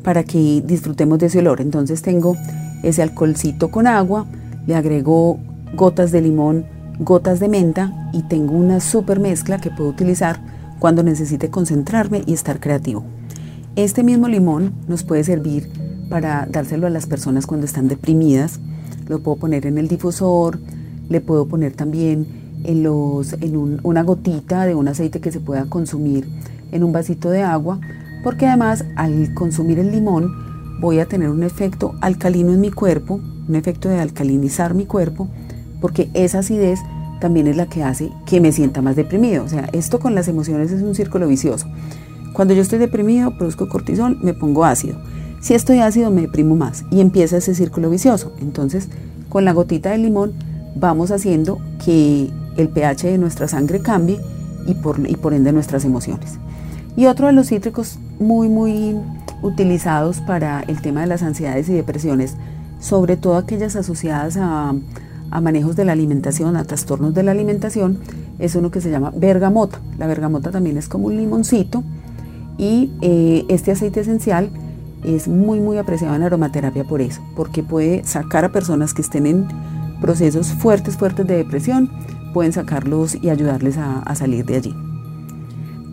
para 0.02 0.24
que 0.24 0.62
disfrutemos 0.64 1.18
de 1.18 1.26
ese 1.26 1.38
olor. 1.38 1.60
Entonces 1.60 2.02
tengo 2.02 2.36
ese 2.82 3.02
alcoholcito 3.02 3.70
con 3.70 3.86
agua, 3.86 4.26
le 4.66 4.74
agrego 4.74 5.38
gotas 5.74 6.10
de 6.10 6.22
limón, 6.22 6.64
gotas 7.00 7.40
de 7.40 7.48
menta 7.48 8.10
y 8.12 8.22
tengo 8.22 8.52
una 8.52 8.78
super 8.78 9.20
mezcla 9.20 9.58
que 9.58 9.70
puedo 9.70 9.88
utilizar 9.88 10.38
cuando 10.78 11.02
necesite 11.02 11.48
concentrarme 11.48 12.22
y 12.26 12.34
estar 12.34 12.60
creativo. 12.60 13.04
Este 13.74 14.02
mismo 14.02 14.28
limón 14.28 14.74
nos 14.86 15.02
puede 15.02 15.24
servir 15.24 15.70
para 16.10 16.46
dárselo 16.50 16.86
a 16.86 16.90
las 16.90 17.06
personas 17.06 17.46
cuando 17.46 17.64
están 17.64 17.88
deprimidas. 17.88 18.60
Lo 19.08 19.20
puedo 19.20 19.38
poner 19.38 19.64
en 19.64 19.78
el 19.78 19.88
difusor, 19.88 20.60
le 21.08 21.20
puedo 21.22 21.46
poner 21.48 21.72
también 21.72 22.26
en, 22.64 22.82
los, 22.82 23.32
en 23.34 23.80
una 23.82 24.02
gotita 24.02 24.66
de 24.66 24.74
un 24.74 24.88
aceite 24.88 25.20
que 25.20 25.32
se 25.32 25.40
pueda 25.40 25.64
consumir 25.66 26.28
en 26.70 26.84
un 26.84 26.92
vasito 26.92 27.30
de 27.30 27.42
agua, 27.42 27.80
porque 28.22 28.46
además 28.46 28.84
al 28.96 29.32
consumir 29.32 29.78
el 29.78 29.90
limón 29.90 30.30
voy 30.80 30.98
a 30.98 31.06
tener 31.06 31.30
un 31.30 31.44
efecto 31.44 31.94
alcalino 32.02 32.52
en 32.52 32.60
mi 32.60 32.70
cuerpo, 32.70 33.20
un 33.48 33.54
efecto 33.54 33.88
de 33.88 34.00
alcalinizar 34.00 34.74
mi 34.74 34.84
cuerpo, 34.84 35.28
porque 35.80 36.10
esa 36.14 36.40
acidez 36.40 36.80
también 37.20 37.46
es 37.46 37.56
la 37.56 37.66
que 37.66 37.84
hace 37.84 38.10
que 38.26 38.40
me 38.40 38.50
sienta 38.50 38.82
más 38.82 38.96
deprimido. 38.96 39.44
O 39.44 39.48
sea, 39.48 39.68
esto 39.72 40.00
con 40.00 40.14
las 40.14 40.26
emociones 40.26 40.72
es 40.72 40.82
un 40.82 40.94
círculo 40.94 41.28
vicioso. 41.28 41.66
Cuando 42.32 42.54
yo 42.54 42.62
estoy 42.62 42.78
deprimido, 42.78 43.36
produzco 43.36 43.68
cortisol, 43.68 44.18
me 44.22 44.34
pongo 44.34 44.64
ácido. 44.64 44.98
Si 45.40 45.54
estoy 45.54 45.78
ácido, 45.78 46.10
me 46.10 46.22
deprimo 46.22 46.56
más 46.56 46.84
y 46.90 47.00
empieza 47.00 47.36
ese 47.36 47.54
círculo 47.54 47.90
vicioso. 47.90 48.32
Entonces, 48.40 48.88
con 49.28 49.44
la 49.44 49.52
gotita 49.52 49.90
de 49.90 49.98
limón 49.98 50.32
vamos 50.74 51.10
haciendo 51.10 51.58
que 51.84 52.30
el 52.56 52.68
pH 52.68 53.08
de 53.08 53.18
nuestra 53.18 53.48
sangre 53.48 53.80
cambie 53.80 54.20
y 54.66 54.74
por, 54.74 55.00
y 55.08 55.16
por 55.16 55.34
ende 55.34 55.52
nuestras 55.52 55.84
emociones. 55.84 56.38
Y 56.96 57.06
otro 57.06 57.26
de 57.28 57.32
los 57.32 57.48
cítricos 57.48 57.98
muy, 58.18 58.48
muy 58.48 58.96
utilizados 59.42 60.20
para 60.20 60.60
el 60.60 60.80
tema 60.82 61.00
de 61.00 61.06
las 61.06 61.22
ansiedades 61.22 61.68
y 61.68 61.72
depresiones, 61.72 62.36
sobre 62.78 63.16
todo 63.16 63.36
aquellas 63.36 63.76
asociadas 63.76 64.36
a, 64.36 64.74
manejos 65.40 65.76
de 65.76 65.84
la 65.84 65.92
alimentación, 65.92 66.56
a 66.56 66.64
trastornos 66.64 67.14
de 67.14 67.22
la 67.22 67.30
alimentación, 67.30 67.98
es 68.38 68.54
uno 68.54 68.70
que 68.70 68.80
se 68.80 68.90
llama 68.90 69.12
bergamota. 69.14 69.80
La 69.98 70.06
bergamota 70.06 70.50
también 70.50 70.76
es 70.76 70.88
como 70.88 71.06
un 71.06 71.16
limoncito 71.16 71.84
y 72.58 72.90
eh, 73.00 73.44
este 73.48 73.70
aceite 73.70 74.00
esencial 74.00 74.50
es 75.04 75.28
muy, 75.28 75.60
muy 75.60 75.78
apreciado 75.78 76.14
en 76.14 76.22
aromaterapia 76.22 76.84
por 76.84 77.00
eso, 77.00 77.22
porque 77.36 77.62
puede 77.62 78.04
sacar 78.04 78.44
a 78.44 78.52
personas 78.52 78.92
que 78.94 79.02
estén 79.02 79.26
en 79.26 79.46
procesos 80.00 80.48
fuertes, 80.48 80.96
fuertes 80.96 81.26
de 81.26 81.36
depresión, 81.36 81.90
pueden 82.32 82.52
sacarlos 82.52 83.14
y 83.14 83.30
ayudarles 83.30 83.76
a, 83.78 84.14
salir 84.14 84.44
de 84.44 84.56
allí. 84.56 84.74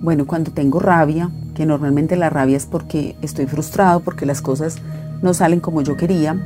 Bueno, 0.02 0.26
cuando 0.26 0.52
tengo 0.52 0.80
rabia, 0.80 1.30
que 1.56 1.66
normalmente 1.66 2.16
la 2.16 2.30
rabia 2.30 2.58
es 2.58 2.66
porque 2.66 3.16
estoy 3.22 3.48
frustrado, 3.48 4.02
porque 4.02 4.26
las 4.26 4.42
cosas 4.42 4.78
no 5.22 5.34
salen 5.34 5.60
como 5.60 5.82
yo 5.82 5.98
quería, 5.98 6.40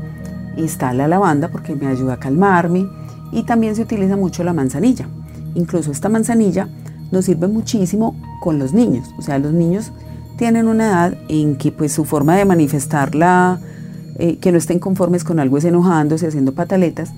está 0.58 0.94
la 0.94 1.08
lavanda 1.08 1.50
porque 1.50 1.76
me 1.76 1.88
ayuda 1.88 2.14
a 2.14 2.20
calmarme 2.20 2.88
y 3.32 3.44
también 3.44 3.76
se 3.76 3.84
utiliza 3.84 4.18
mucho 4.18 4.44
la 4.44 4.54
manzanilla. 4.54 5.08
Incluso 5.56 5.92
esta 5.92 6.10
manzanilla 6.10 6.68
nos 7.12 7.26
sirve 7.26 7.48
muchísimo 7.48 8.16
con 8.42 8.60
los 8.60 8.74
niños, 8.74 9.10
o 9.18 9.22
sea, 9.22 9.38
los 9.38 9.54
niños 9.54 9.92
tienen 10.38 10.68
una 10.68 10.88
edad 10.88 11.18
en 11.28 11.56
que 11.56 11.72
pues 11.72 11.92
su 11.92 12.06
forma 12.06 12.36
de 12.36 12.46
manifestarla, 12.46 13.60
eh, 14.18 14.38
que 14.38 14.52
no 14.52 14.58
estén 14.58 14.80
conformes 14.80 15.24
con 15.24 15.40
algo 15.40 15.58
es 15.58 15.66
enojándose, 15.66 16.28
haciendo 16.28 16.54
pataletas, 16.54 17.12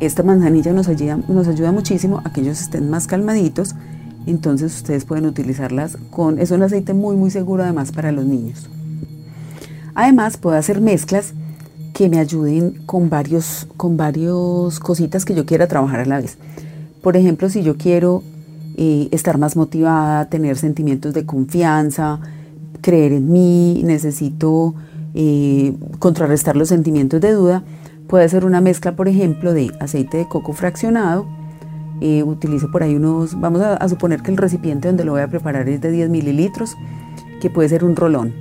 esta 0.00 0.22
manzanilla 0.22 0.72
nos 0.72 0.88
ayuda, 0.88 1.18
nos 1.28 1.48
ayuda 1.48 1.72
muchísimo 1.72 2.20
a 2.24 2.32
que 2.32 2.42
ellos 2.42 2.60
estén 2.60 2.90
más 2.90 3.06
calmaditos, 3.06 3.74
entonces 4.26 4.74
ustedes 4.74 5.04
pueden 5.04 5.24
utilizarlas 5.24 5.96
con, 6.10 6.38
es 6.38 6.50
un 6.50 6.62
aceite 6.62 6.92
muy 6.92 7.16
muy 7.16 7.30
seguro 7.30 7.62
además 7.62 7.92
para 7.92 8.12
los 8.12 8.26
niños. 8.26 8.68
Además 9.94 10.36
puedo 10.36 10.56
hacer 10.56 10.80
mezclas 10.82 11.32
que 11.96 12.08
me 12.10 12.18
ayuden 12.18 12.82
con 12.84 13.08
varios, 13.08 13.66
con 13.76 13.96
varios 13.96 14.80
cositas 14.80 15.24
que 15.24 15.34
yo 15.34 15.46
quiera 15.46 15.66
trabajar 15.66 16.00
a 16.00 16.04
la 16.04 16.20
vez. 16.20 16.36
Por 17.02 17.16
ejemplo, 17.16 17.48
si 17.48 17.62
yo 17.62 17.76
quiero 17.76 18.22
eh, 18.76 19.08
estar 19.12 19.38
más 19.38 19.56
motivada, 19.56 20.26
tener 20.26 20.58
sentimientos 20.58 21.14
de 21.14 21.24
confianza, 21.24 22.20
creer 22.82 23.12
en 23.12 23.32
mí, 23.32 23.80
necesito 23.84 24.74
eh, 25.14 25.74
contrarrestar 25.98 26.56
los 26.56 26.68
sentimientos 26.68 27.20
de 27.20 27.32
duda, 27.32 27.64
Puede 28.06 28.28
ser 28.28 28.44
una 28.44 28.60
mezcla, 28.60 28.94
por 28.94 29.08
ejemplo, 29.08 29.52
de 29.52 29.72
aceite 29.80 30.18
de 30.18 30.28
coco 30.28 30.52
fraccionado. 30.52 31.26
Eh, 32.00 32.22
utilizo 32.22 32.70
por 32.70 32.82
ahí 32.82 32.94
unos, 32.94 33.40
vamos 33.40 33.62
a, 33.62 33.88
suponer 33.88 34.22
que 34.22 34.30
el 34.30 34.36
recipiente 34.36 34.86
donde 34.86 35.04
lo 35.04 35.12
voy 35.12 35.22
a 35.22 35.28
preparar 35.28 35.68
es 35.68 35.80
de 35.80 35.90
10 35.90 36.10
mililitros, 36.10 36.76
que 37.40 37.50
puede 37.50 37.68
ser 37.68 37.84
un 37.84 37.96
rolón. 37.96 38.32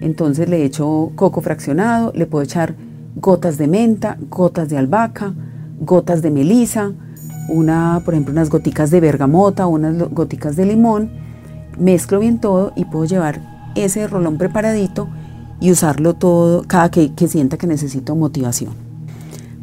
Entonces 0.00 0.48
le 0.48 0.64
echo 0.64 1.10
coco 1.16 1.40
fraccionado, 1.40 2.12
le 2.14 2.26
puedo 2.26 2.44
echar 2.44 2.76
gotas 3.16 3.58
de 3.58 3.66
menta, 3.66 4.16
gotas 4.30 4.68
de 4.68 4.78
albahaca, 4.78 5.34
gotas 5.80 6.22
de 6.22 6.30
melisa, 6.30 6.92
una, 7.48 8.02
por 8.04 8.14
ejemplo, 8.14 8.32
unas 8.32 8.50
goticas 8.50 8.90
de 8.90 9.00
bergamota, 9.00 9.66
unas 9.66 9.96
goticas 10.10 10.56
de 10.56 10.66
limón. 10.66 11.10
Mezclo 11.78 12.20
bien 12.20 12.40
todo 12.40 12.72
y 12.76 12.84
puedo 12.84 13.04
llevar 13.04 13.70
ese 13.74 14.06
rolón 14.06 14.38
preparadito 14.38 15.08
y 15.60 15.70
usarlo 15.70 16.14
todo 16.14 16.64
cada 16.66 16.90
que 16.90 17.28
sienta 17.28 17.56
que 17.56 17.66
necesito 17.66 18.16
motivación. 18.16 18.88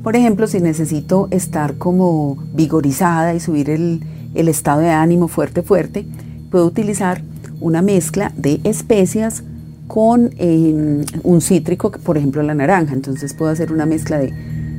Por 0.05 0.15
ejemplo, 0.15 0.45
si 0.45 0.59
necesito 0.59 1.27
estar 1.31 1.79
como 1.79 2.37
vigorizada 2.53 3.33
y 3.33 3.39
subir 3.39 3.71
el, 3.71 4.03
estado 4.35 4.81
de 4.81 4.91
ánimo 4.91 5.27
fuerte, 5.27 5.63
fuerte, 5.63 6.05
puedo 6.51 6.67
utilizar 6.67 7.23
una 7.59 7.81
mezcla 7.81 8.31
de 8.37 8.61
especias 8.65 9.41
con 9.87 10.31
em, 10.37 11.03
un 11.23 11.41
cítrico, 11.41 11.91
por 11.91 12.17
ejemplo 12.17 12.41
la 12.43 12.53
naranja. 12.53 12.93
Entonces 12.93 13.33
puedo 13.33 13.51
hacer 13.51 13.71
una 13.71 13.85
mezcla 13.85 14.17
de 14.17 14.33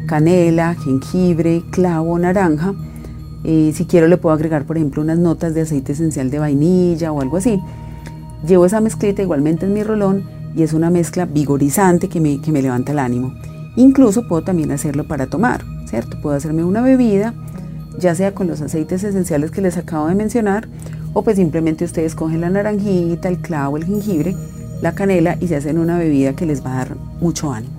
canela, 0.07 0.75
jengibre, 0.75 1.63
clavo, 1.71 2.19
naranja. 2.19 2.75
Eh, 3.45 3.73
si 3.75 3.85
quiero 3.85 4.09
le 4.09 4.17
puedo 4.17 4.35
agregar, 4.35 4.65
por 4.65 4.77
ejemplo, 4.77 5.03
unas 5.03 5.19
notas 5.19 5.55
de 5.55 5.63
aceite 5.63 5.93
esencial 5.93 6.31
de 6.31 6.39
vainilla 6.39 7.13
o 7.13 7.21
algo 7.21 7.37
así. 7.37 7.61
Llevo 8.47 8.67
esa 8.67 8.81
mezclita 8.81 9.23
igualmente 9.23 9.67
en 9.67 9.73
mi 9.73 9.83
rolón 9.83 10.25
y 10.55 10.63
es 10.63 10.73
una 10.73 10.91
mezcla 10.91 11.27
vigorizante 11.27 12.09
que 12.09 12.21
me, 12.21 12.41
que 12.41 12.53
me 12.53 12.63
levanta 12.63 12.93
el 12.93 12.99
ánimo. 12.99 13.35
Incluso 13.77 14.27
puedo 14.27 14.43
también 14.43 14.73
hacerlo 14.73 15.07
para 15.07 15.27
tomar, 15.27 15.65
¿cierto? 15.87 16.19
Puedo 16.21 16.35
hacerme 16.35 16.65
una 16.65 16.81
bebida, 16.81 17.35
ya 17.99 18.15
sea 18.15 18.35
con 18.35 18.47
los 18.47 18.61
aceites 18.63 19.05
esenciales 19.05 19.51
que 19.51 19.61
les 19.61 19.77
acabo 19.77 20.07
de 20.07 20.15
mencionar, 20.15 20.69
o 21.13 21.23
pues 21.23 21.37
simplemente 21.37 21.85
ustedes 21.85 22.15
cogen 22.15 22.41
la 22.41 22.51
naranjita, 22.51 23.29
el 23.29 23.39
clavo, 23.39 23.77
el 23.77 23.85
jengibre, 23.85 24.35
la 24.83 24.93
canela 24.93 25.37
y 25.41 25.49
se 25.49 25.57
hacen 25.57 25.79
una 25.79 25.99
bebida 25.99 26.35
que 26.35 26.47
les 26.47 26.65
va 26.65 26.75
a 26.75 26.77
dar 26.79 26.97
mucho 27.21 27.53
ánimo. 27.53 27.75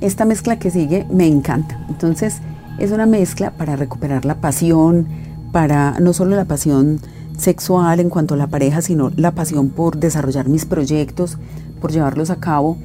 Esta 0.00 0.24
mezcla 0.24 0.58
que 0.58 0.70
sigue 0.70 1.06
me 1.10 1.26
encanta. 1.26 1.84
Entonces 1.88 2.38
es 2.78 2.90
una 2.90 3.06
mezcla 3.06 3.52
para 3.52 3.76
recuperar 3.76 4.24
la 4.24 4.36
pasión, 4.36 5.06
para 5.52 5.98
no 6.00 6.12
solo 6.12 6.36
la 6.36 6.44
pasión 6.44 7.00
sexual 7.38 8.00
en 8.00 8.10
cuanto 8.10 8.34
a 8.34 8.36
la 8.36 8.46
pareja, 8.46 8.82
sino 8.82 9.10
la 9.16 9.30
pasión 9.30 9.70
por 9.70 9.98
desarrollar 9.98 10.48
mis 10.48 10.66
proyectos, 10.66 11.38
por 11.80 11.92
llevarlos 11.92 12.30
a 12.30 12.36
cabo 12.36 12.76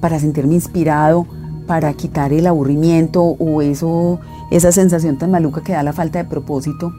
para 0.00 0.20
sentirme 0.20 0.54
inspirado, 0.54 1.26
para 1.66 1.92
quitar 1.94 2.32
el 2.32 2.46
aburrimiento 2.46 3.22
o 3.22 3.62
eso, 3.62 4.20
esa 4.50 4.70
sensación 4.70 5.18
tan 5.18 5.32
maluca 5.32 5.62
que 5.62 5.72
da 5.72 5.82
la 5.82 5.92
falta 5.92 6.22
de 6.22 6.28
propósito. 6.28 6.92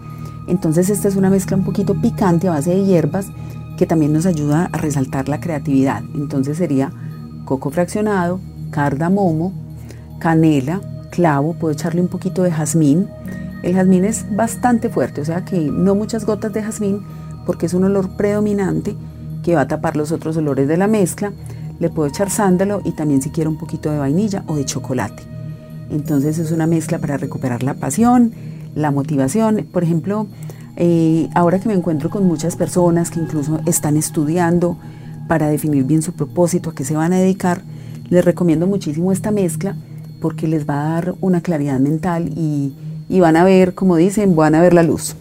Entonces 0.47 0.89
esta 0.89 1.07
es 1.07 1.15
una 1.15 1.29
mezcla 1.29 1.57
un 1.57 1.63
poquito 1.63 1.99
picante 2.01 2.47
a 2.47 2.51
base 2.51 2.71
de 2.71 2.83
hierbas 2.83 3.27
que 3.77 3.85
también 3.85 4.11
nos 4.11 4.25
ayuda 4.25 4.69
a 4.71 4.77
resaltar 4.77 5.29
la 5.29 5.39
creatividad. 5.39 6.03
Entonces 6.15 6.57
sería 6.57 6.91
coco 7.45 7.69
fraccionado, 7.69 8.39
cardamomo, 8.71 9.53
canela, 10.19 10.81
clavo, 11.11 11.53
puedo 11.53 11.73
echarle 11.73 12.01
un 12.01 12.07
poquito 12.07 12.43
de 12.43 12.51
jazmín. 12.51 13.07
El 13.63 13.75
jazmín 13.75 14.03
es 14.05 14.25
bastante 14.35 14.89
fuerte, 14.89 15.21
o 15.21 15.25
sea 15.25 15.45
que 15.45 15.59
no 15.59 15.95
muchas 15.95 16.25
gotas 16.25 16.53
de 16.53 16.63
jazmín 16.63 17.01
porque 17.45 17.67
es 17.67 17.73
un 17.73 17.85
olor 17.85 18.09
predominante 18.17 18.95
que 19.43 19.55
va 19.55 19.61
a 19.61 19.67
tapar 19.67 19.95
los 19.95 20.11
otros 20.11 20.35
olores 20.37 20.67
de 20.67 20.77
la 20.77 20.87
mezcla. 20.87 21.31
Le 21.79 21.89
puedo 21.89 22.09
echar 22.09 22.29
sándalo 22.29 22.81
y 22.83 22.91
también 22.91 23.21
si 23.21 23.29
quiero 23.29 23.49
un 23.49 23.57
poquito 23.57 23.89
de 23.91 23.99
vainilla 23.99 24.43
o 24.47 24.55
de 24.55 24.65
chocolate. 24.65 25.23
Entonces 25.89 26.37
es 26.39 26.51
una 26.51 26.67
mezcla 26.67 26.99
para 26.99 27.17
recuperar 27.17 27.63
la 27.63 27.75
pasión, 27.75 28.33
la 28.75 28.91
motivación. 28.91 29.65
Por 29.71 29.83
ejemplo, 29.83 30.27
eh, 30.77 31.27
ahora 31.33 31.59
que 31.59 31.67
me 31.67 31.73
encuentro 31.73 32.11
con 32.11 32.25
muchas 32.27 32.55
personas 32.55 33.09
que 33.09 33.19
incluso 33.19 33.59
están 33.65 33.97
estudiando 33.97 34.77
para 35.27 35.47
definir 35.49 35.83
bien 35.85 36.03
su 36.03 36.13
propósito, 36.13 36.69
a 36.69 36.75
qué 36.75 36.85
se 36.85 36.95
van 36.95 37.13
a 37.13 37.17
dedicar, 37.17 37.63
les 38.09 38.23
recomiendo 38.23 38.67
muchísimo 38.67 39.11
esta 39.11 39.31
mezcla 39.31 39.75
porque 40.21 40.47
les 40.47 40.69
va 40.69 40.75
a 40.75 40.89
dar 40.93 41.15
una 41.19 41.41
claridad 41.41 41.79
mental 41.79 42.29
y, 42.29 42.73
van 43.19 43.35
a 43.37 43.43
ver, 43.43 43.73
como 43.73 43.95
dicen, 43.95 44.35
van 44.35 44.53
a 44.53 44.61
ver 44.61 44.73
la 44.73 44.83
luz. 44.83 45.15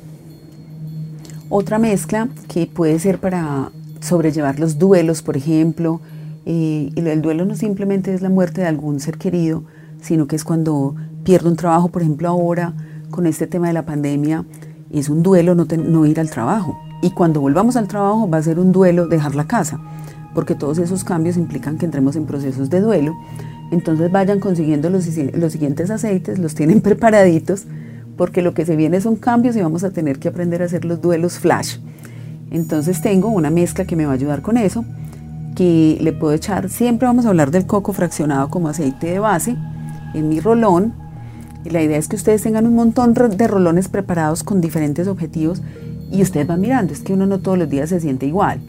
Otra 1.49 1.79
mezcla 1.79 2.29
que 2.49 2.67
puede 2.67 2.99
ser 2.99 3.19
para 3.19 3.71
sobrellevar 4.01 4.61
los 4.61 4.79
duelos, 4.79 5.23
por 5.23 5.39
ejemplo, 5.39 6.01
eh, 6.45 6.93
el 6.97 7.23
duelo 7.23 7.47
no 7.47 7.57
simplemente 7.57 8.13
es 8.13 8.21
la 8.21 8.29
muerte 8.29 8.61
de 8.61 8.67
algún 8.67 9.01
ser 9.01 9.17
querido, 9.17 9.65
sino 10.03 10.27
que 10.27 10.37
es 10.37 10.45
cuando 10.45 10.95
pierdo 11.25 11.49
un 11.49 11.57
trabajo, 11.57 11.89
por 11.89 12.03
ejemplo, 12.03 12.29
ahora 12.29 12.75
con 13.11 13.27
este 13.27 13.47
tema 13.47 13.69
de 13.69 13.73
la 13.73 13.87
pandemia, 13.87 14.45
es 14.99 15.09
un 15.09 15.23
duelo 15.23 15.55
no, 15.55 16.07
ir 16.07 16.21
al 16.21 16.31
trabajo. 16.31 16.79
Y 17.03 17.11
cuando 17.11 17.41
volvamos 17.41 17.77
al 17.77 17.89
trabajo 17.89 18.29
va 18.29 18.39
a 18.39 18.43
ser 18.43 18.59
un 18.59 18.73
duelo 18.73 19.07
dejar 19.07 19.35
la 19.35 19.47
casa, 19.47 19.79
porque 20.35 20.55
todos 20.55 20.79
esos 20.79 21.05
cambios 21.05 21.37
implican 21.37 21.79
que 21.79 21.87
entremos 21.87 22.17
en 22.17 22.27
procesos 22.27 22.71
de 22.71 22.81
duelo. 22.81 23.15
Entonces 23.71 24.11
vayan 24.11 24.41
consiguiendo 24.41 24.91
los, 24.91 25.07
los 25.35 25.53
siguientes 25.53 25.91
aceites, 25.91 26.39
los 26.39 26.55
tienen 26.55 26.81
preparaditos, 26.83 27.67
porque 28.17 28.43
lo 28.43 28.55
que 28.55 28.65
se 28.65 28.77
viene 28.77 29.01
son 29.01 29.17
cambios 29.17 29.57
y 29.57 29.61
vamos 29.61 29.85
a 29.85 29.91
tener 29.91 30.19
que 30.19 30.29
aprender 30.29 30.63
a 30.63 30.67
hacer 30.67 30.85
los 30.85 31.01
duelos 31.01 31.39
flash. 31.39 31.79
Entonces 32.51 33.03
tengo 33.03 33.29
una 33.29 33.51
mezcla 33.51 33.85
que 33.85 33.97
me 33.97 34.07
va 34.07 34.13
a 34.13 34.15
ayudar 34.15 34.41
con 34.41 34.57
eso, 34.57 34.85
que 35.55 35.99
le 36.01 36.13
puedo 36.13 36.33
echar, 36.33 36.69
siempre 36.69 37.07
vamos 37.07 37.27
a 37.27 37.31
hablar 37.31 37.51
del 37.51 37.67
coco 37.67 37.93
fraccionado 37.93 38.49
como 38.51 38.69
aceite 38.69 39.09
de 39.09 39.19
base, 39.19 39.57
en 40.15 40.29
mi 40.29 40.41
rolón. 40.41 40.95
Y 41.67 41.71
la 41.71 41.83
idea 41.83 41.99
es 41.99 42.07
que 42.07 42.15
ustedes 42.15 42.43
tengan 42.43 42.65
un 42.65 42.77
montón 42.77 43.13
de 43.13 43.49
rolones 43.49 43.89
preparados 43.89 44.45
con 44.45 44.61
diferentes 44.61 45.09
objetivos 45.09 45.63
y 46.13 46.23
ustedes 46.23 46.47
van 46.47 46.61
mirando, 46.61 46.93
es 46.93 47.01
que 47.01 47.13
uno 47.13 47.27
no 47.27 47.41
todos 47.41 47.59
los 47.59 47.69
días 47.69 47.89
se 47.89 47.99
siente 47.99 48.25
igual. 48.25 48.61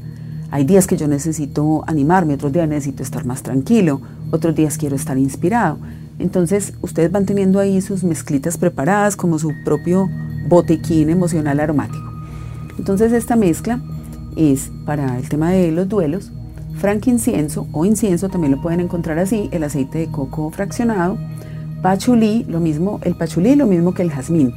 Hay 0.50 0.64
días 0.64 0.88
que 0.88 0.98
yo 0.98 1.08
necesito 1.08 1.84
animarme, 1.86 2.34
otros 2.34 2.54
días 2.54 2.68
necesito 2.68 3.04
estar 3.04 3.24
más 3.24 3.44
tranquilo, 3.44 4.02
otros 4.32 4.56
días 4.56 4.80
quiero 4.80 4.96
estar 4.96 5.16
inspirado. 5.16 5.78
Entonces 6.18 6.74
ustedes 6.82 7.12
van 7.12 7.28
teniendo 7.28 7.60
ahí 7.60 7.82
sus 7.82 8.04
mezclitas 8.04 8.58
preparadas 8.58 9.16
como 9.16 9.38
su 9.38 9.52
propio 9.64 10.10
botequín 10.48 11.12
emocional 11.12 11.60
aromático. 11.60 12.12
Entonces 12.80 13.14
esta 13.14 13.36
mezcla 13.36 13.80
es 14.36 14.72
para 14.88 15.20
el 15.20 15.30
tema 15.30 15.52
de 15.52 15.72
los 15.72 15.88
duelos, 15.88 16.32
frankincenso 16.80 17.68
o 17.74 17.86
incienso, 17.86 18.30
también 18.30 18.54
lo 18.54 18.62
pueden 18.62 18.80
encontrar 18.80 19.20
así, 19.20 19.50
el 19.52 19.64
aceite 19.64 20.00
de 20.00 20.08
coco 20.08 20.50
fraccionado, 20.50 21.20
pachulí, 21.82 22.46
lo 22.48 22.60
mismo, 22.60 23.00
el 23.04 23.16
pachulí 23.16 23.56
lo 23.56 23.68
mismo 23.68 23.94
que 23.94 24.02
el 24.02 24.12
jazmín. 24.12 24.54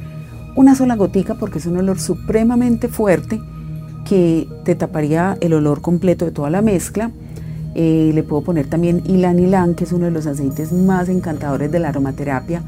Una 0.55 0.75
sola 0.75 0.95
gotica 0.95 1.35
porque 1.35 1.59
es 1.59 1.65
un 1.65 1.77
olor 1.77 1.99
supremamente 1.99 2.87
fuerte 2.87 3.39
que 4.05 4.47
te 4.65 4.75
taparía 4.75 5.37
el 5.39 5.53
olor 5.53 5.81
completo 5.81 6.25
de 6.25 6.31
toda 6.31 6.49
la 6.49 6.61
mezcla. 6.61 7.11
Eh, 7.73 8.11
le 8.13 8.23
puedo 8.23 8.43
poner 8.43 8.67
también 8.67 9.01
ilan 9.05 9.39
ilan, 9.39 9.75
que 9.75 9.85
es 9.85 9.93
uno 9.93 10.05
de 10.05 10.11
los 10.11 10.27
aceites 10.27 10.73
más 10.73 11.07
encantadores 11.07 11.71
de 11.71 11.79
la 11.79 11.89
aromaterapia. 11.89 12.63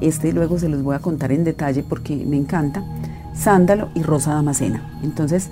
Este 0.00 0.32
luego 0.32 0.58
se 0.58 0.68
los 0.68 0.82
voy 0.82 0.94
a 0.94 1.00
contar 1.00 1.32
en 1.32 1.44
detalle 1.44 1.82
porque 1.82 2.14
me 2.16 2.36
encanta. 2.36 2.84
Sándalo 3.34 3.88
y 3.96 4.02
rosa 4.02 4.34
damascena. 4.34 5.00
Entonces, 5.02 5.50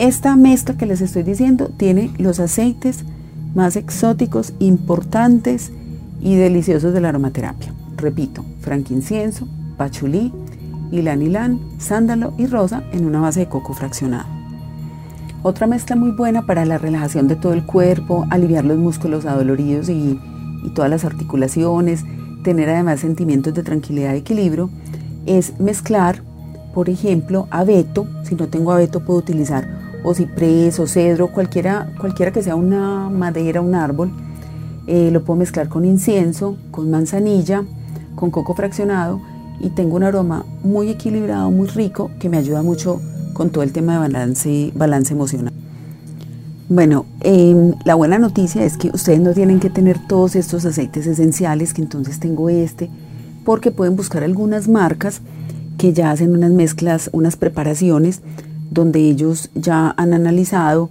esta 0.00 0.34
mezcla 0.34 0.76
que 0.76 0.86
les 0.86 1.00
estoy 1.00 1.22
diciendo 1.22 1.70
tiene 1.76 2.10
los 2.18 2.40
aceites 2.40 3.04
más 3.54 3.76
exóticos, 3.76 4.52
importantes 4.58 5.70
y 6.24 6.34
deliciosos 6.34 6.92
de 6.92 7.00
la 7.00 7.10
aromaterapia. 7.10 7.72
Repito, 7.96 8.44
frankincienso, 8.60 9.46
pachulí, 9.76 10.32
ilan 10.90 11.22
ilan, 11.22 11.60
sándalo 11.78 12.34
y 12.36 12.46
rosa 12.46 12.82
en 12.92 13.06
una 13.06 13.20
base 13.20 13.40
de 13.40 13.48
coco 13.48 13.74
fraccionado. 13.74 14.26
Otra 15.42 15.66
mezcla 15.66 15.94
muy 15.94 16.10
buena 16.10 16.46
para 16.46 16.64
la 16.64 16.78
relajación 16.78 17.28
de 17.28 17.36
todo 17.36 17.52
el 17.52 17.66
cuerpo, 17.66 18.26
aliviar 18.30 18.64
los 18.64 18.78
músculos 18.78 19.26
adoloridos 19.26 19.90
y, 19.90 20.18
y 20.64 20.70
todas 20.74 20.90
las 20.90 21.04
articulaciones, 21.04 22.04
tener 22.42 22.70
además 22.70 23.00
sentimientos 23.00 23.52
de 23.52 23.62
tranquilidad 23.62 24.14
y 24.14 24.18
equilibrio, 24.18 24.70
es 25.26 25.58
mezclar, 25.60 26.22
por 26.72 26.88
ejemplo, 26.88 27.46
abeto. 27.50 28.06
Si 28.22 28.34
no 28.34 28.48
tengo 28.48 28.72
abeto 28.72 29.04
puedo 29.04 29.18
utilizar 29.18 29.68
o 30.02 30.14
ciprés 30.14 30.78
o 30.80 30.86
cedro, 30.86 31.28
cualquiera, 31.28 31.92
cualquiera 31.98 32.32
que 32.32 32.42
sea 32.42 32.56
una 32.56 33.10
madera, 33.10 33.60
un 33.60 33.74
árbol. 33.74 34.10
Eh, 34.86 35.10
lo 35.10 35.24
puedo 35.24 35.38
mezclar 35.38 35.68
con 35.68 35.84
incienso, 35.84 36.56
con 36.70 36.90
manzanilla, 36.90 37.64
con 38.14 38.30
coco 38.30 38.54
fraccionado 38.54 39.20
y 39.60 39.70
tengo 39.70 39.96
un 39.96 40.02
aroma 40.02 40.44
muy 40.62 40.90
equilibrado, 40.90 41.50
muy 41.50 41.68
rico, 41.68 42.10
que 42.18 42.28
me 42.28 42.36
ayuda 42.36 42.62
mucho 42.62 43.00
con 43.32 43.50
todo 43.50 43.64
el 43.64 43.72
tema 43.72 43.94
de 43.94 43.98
balance, 44.00 44.72
balance 44.74 45.12
emocional. 45.12 45.52
Bueno, 46.68 47.04
em, 47.20 47.74
la 47.84 47.94
buena 47.94 48.18
noticia 48.18 48.64
es 48.64 48.76
que 48.76 48.90
ustedes 48.92 49.20
no 49.20 49.32
tienen 49.32 49.60
que 49.60 49.70
tener 49.70 49.98
todos 50.06 50.34
estos 50.34 50.64
aceites 50.64 51.06
esenciales, 51.06 51.74
que 51.74 51.82
entonces 51.82 52.20
tengo 52.20 52.48
este, 52.48 52.88
porque 53.44 53.70
pueden 53.70 53.96
buscar 53.96 54.24
algunas 54.24 54.68
marcas 54.68 55.20
que 55.76 55.92
ya 55.92 56.10
hacen 56.10 56.32
unas 56.32 56.52
mezclas, 56.52 57.10
unas 57.12 57.36
preparaciones 57.36 58.22
donde 58.70 59.00
ellos 59.00 59.50
ya 59.54 59.94
han 59.96 60.14
analizado 60.14 60.88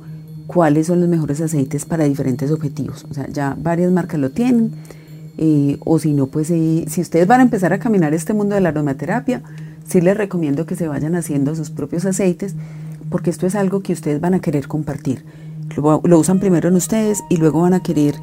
cuáles 0.54 0.88
son 0.88 1.00
los 1.00 1.10
mejores 1.10 1.42
aceites 1.42 1.86
para 1.86 2.04
diferentes 2.04 2.52
objetivos. 2.52 3.06
O 3.10 3.14
sea, 3.14 3.28
ya 3.28 3.58
varias 3.60 3.92
marcas 3.92 4.20
lo 4.20 4.30
tienen. 4.30 4.72
Eh, 5.38 5.78
o 5.84 5.98
si 5.98 6.14
no, 6.14 6.28
pues 6.28 6.52
eh, 6.52 6.86
si 6.88 7.02
ustedes 7.02 7.26
van 7.26 7.40
a 7.40 7.44
empezar 7.44 7.74
a 7.74 7.80
caminar 7.80 8.14
este 8.14 8.34
mundo 8.34 8.54
de 8.54 8.62
la 8.62 8.70
aromaterapia, 8.70 9.42
sí 9.88 10.00
les 10.00 10.16
recomiendo 10.16 10.68
que 10.68 10.76
se 10.76 10.88
vayan 10.88 11.16
haciendo 11.16 11.56
sus 11.56 11.72
propios 11.72 12.06
aceites, 12.06 12.54
porque 13.10 13.32
esto 13.32 13.48
es 13.48 13.56
algo 13.56 13.82
que 13.82 13.94
ustedes 13.94 14.22
van 14.22 14.36
a 14.36 14.40
querer 14.40 14.68
compartir. 14.68 15.26
Lo, 15.76 16.02
lo 16.04 16.20
usan 16.20 16.40
primero 16.40 16.70
en 16.70 16.76
ustedes 16.76 17.24
y 17.30 17.38
luego 17.38 17.62
van 17.62 17.74
a 17.74 17.82
querer 17.82 18.16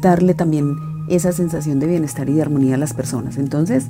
darle 0.00 0.32
también 0.32 0.74
esa 1.10 1.32
sensación 1.32 1.80
de 1.80 1.86
bienestar 1.86 2.30
y 2.30 2.34
de 2.34 2.42
armonía 2.42 2.76
a 2.76 2.78
las 2.78 2.94
personas. 2.94 3.36
Entonces, 3.36 3.84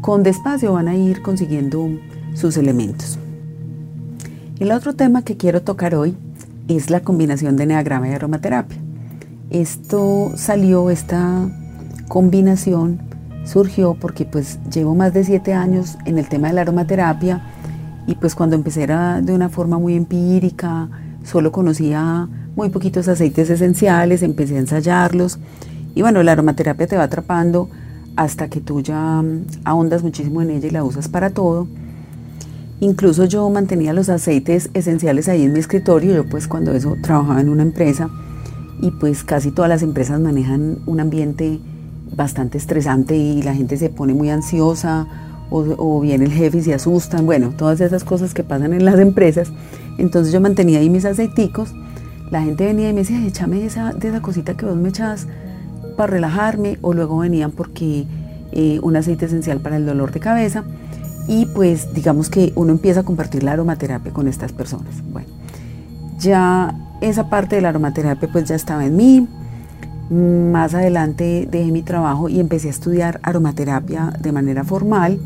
con 0.00 0.22
despacio 0.22 0.72
van 0.72 0.86
a 0.86 0.94
ir 0.94 1.20
consiguiendo 1.20 1.88
sus 2.34 2.56
elementos. 2.56 3.18
El 4.60 4.70
otro 4.70 4.94
tema 4.94 5.22
que 5.22 5.36
quiero 5.36 5.62
tocar 5.62 5.96
hoy 5.96 6.16
es 6.68 6.90
la 6.90 7.00
combinación 7.00 7.56
de 7.56 7.66
neagrama 7.66 8.08
y 8.08 8.12
aromaterapia. 8.12 8.78
Esto 9.50 10.32
salió, 10.36 10.90
esta 10.90 11.48
combinación 12.08 13.00
surgió 13.44 13.94
porque 13.94 14.24
pues 14.24 14.58
llevo 14.72 14.94
más 14.94 15.12
de 15.12 15.24
siete 15.24 15.52
años 15.52 15.98
en 16.06 16.18
el 16.18 16.28
tema 16.28 16.48
de 16.48 16.54
la 16.54 16.62
aromaterapia 16.62 17.42
y 18.06 18.14
pues 18.14 18.34
cuando 18.34 18.56
empecé 18.56 18.82
era 18.82 19.20
de 19.20 19.32
una 19.32 19.48
forma 19.48 19.78
muy 19.78 19.94
empírica, 19.94 20.88
solo 21.24 21.52
conocía 21.52 22.28
muy 22.56 22.70
poquitos 22.70 23.08
aceites 23.08 23.50
esenciales, 23.50 24.22
empecé 24.22 24.56
a 24.56 24.60
ensayarlos 24.60 25.38
y 25.94 26.02
bueno, 26.02 26.22
la 26.22 26.32
aromaterapia 26.32 26.86
te 26.86 26.96
va 26.96 27.04
atrapando 27.04 27.68
hasta 28.16 28.48
que 28.48 28.60
tú 28.60 28.80
ya 28.80 29.22
ahondas 29.64 30.02
muchísimo 30.02 30.40
en 30.42 30.50
ella 30.50 30.68
y 30.68 30.70
la 30.70 30.84
usas 30.84 31.08
para 31.08 31.30
todo. 31.30 31.66
Incluso 32.80 33.24
yo 33.24 33.48
mantenía 33.50 33.92
los 33.92 34.08
aceites 34.08 34.70
esenciales 34.74 35.28
ahí 35.28 35.42
en 35.42 35.52
mi 35.52 35.60
escritorio, 35.60 36.14
yo 36.14 36.28
pues 36.28 36.48
cuando 36.48 36.72
eso 36.72 36.96
trabajaba 37.02 37.40
en 37.40 37.48
una 37.48 37.62
empresa 37.62 38.10
y 38.80 38.90
pues 38.90 39.22
casi 39.24 39.50
todas 39.52 39.68
las 39.68 39.82
empresas 39.82 40.20
manejan 40.20 40.78
un 40.86 41.00
ambiente 41.00 41.60
bastante 42.16 42.58
estresante 42.58 43.16
y 43.16 43.42
la 43.42 43.54
gente 43.54 43.76
se 43.76 43.90
pone 43.90 44.12
muy 44.14 44.30
ansiosa 44.30 45.06
o, 45.50 46.00
viene 46.00 46.24
el 46.24 46.32
jefe 46.32 46.58
y 46.58 46.62
se 46.62 46.74
asustan, 46.74 47.26
bueno, 47.26 47.50
todas 47.56 47.80
esas 47.80 48.02
cosas 48.02 48.34
que 48.34 48.42
pasan 48.42 48.72
en 48.72 48.84
las 48.84 48.98
empresas. 48.98 49.52
Entonces 49.98 50.32
yo 50.32 50.40
mantenía 50.40 50.80
ahí 50.80 50.90
mis 50.90 51.04
aceiticos, 51.04 51.72
la 52.30 52.42
gente 52.42 52.64
venía 52.64 52.90
y 52.90 52.92
me 52.92 53.00
decía, 53.00 53.24
échame 53.24 53.64
esa, 53.64 53.92
de 53.92 54.08
esa 54.08 54.20
cosita 54.20 54.56
que 54.56 54.66
vos 54.66 54.76
me 54.76 54.88
echas 54.88 55.28
para 55.96 56.12
relajarme 56.12 56.78
o 56.82 56.92
luego 56.92 57.18
venían 57.18 57.52
porque 57.52 58.04
eh, 58.50 58.80
un 58.82 58.96
aceite 58.96 59.26
esencial 59.26 59.60
para 59.60 59.76
el 59.76 59.86
dolor 59.86 60.10
de 60.10 60.18
cabeza 60.18 60.64
y 61.26 61.46
pues 61.46 61.92
digamos 61.94 62.28
que 62.28 62.52
uno 62.54 62.72
empieza 62.72 63.00
a 63.00 63.02
compartir 63.02 63.42
la 63.42 63.52
aromaterapia 63.52 64.12
con 64.12 64.28
estas 64.28 64.52
personas. 64.52 65.02
Bueno, 65.10 65.28
ya 66.18 66.74
esa 67.00 67.28
parte 67.28 67.56
de 67.56 67.62
la 67.62 67.70
aromaterapia 67.70 68.28
pues 68.30 68.44
ya 68.46 68.54
estaba 68.54 68.84
en 68.84 68.96
mí. 68.96 69.28
Más 70.10 70.74
adelante 70.74 71.48
dejé 71.50 71.72
mi 71.72 71.82
trabajo 71.82 72.28
y 72.28 72.40
empecé 72.40 72.68
a 72.68 72.70
estudiar 72.70 73.20
aromaterapia 73.22 74.12
de 74.20 74.32
manera 74.32 74.64
formal 74.64 75.18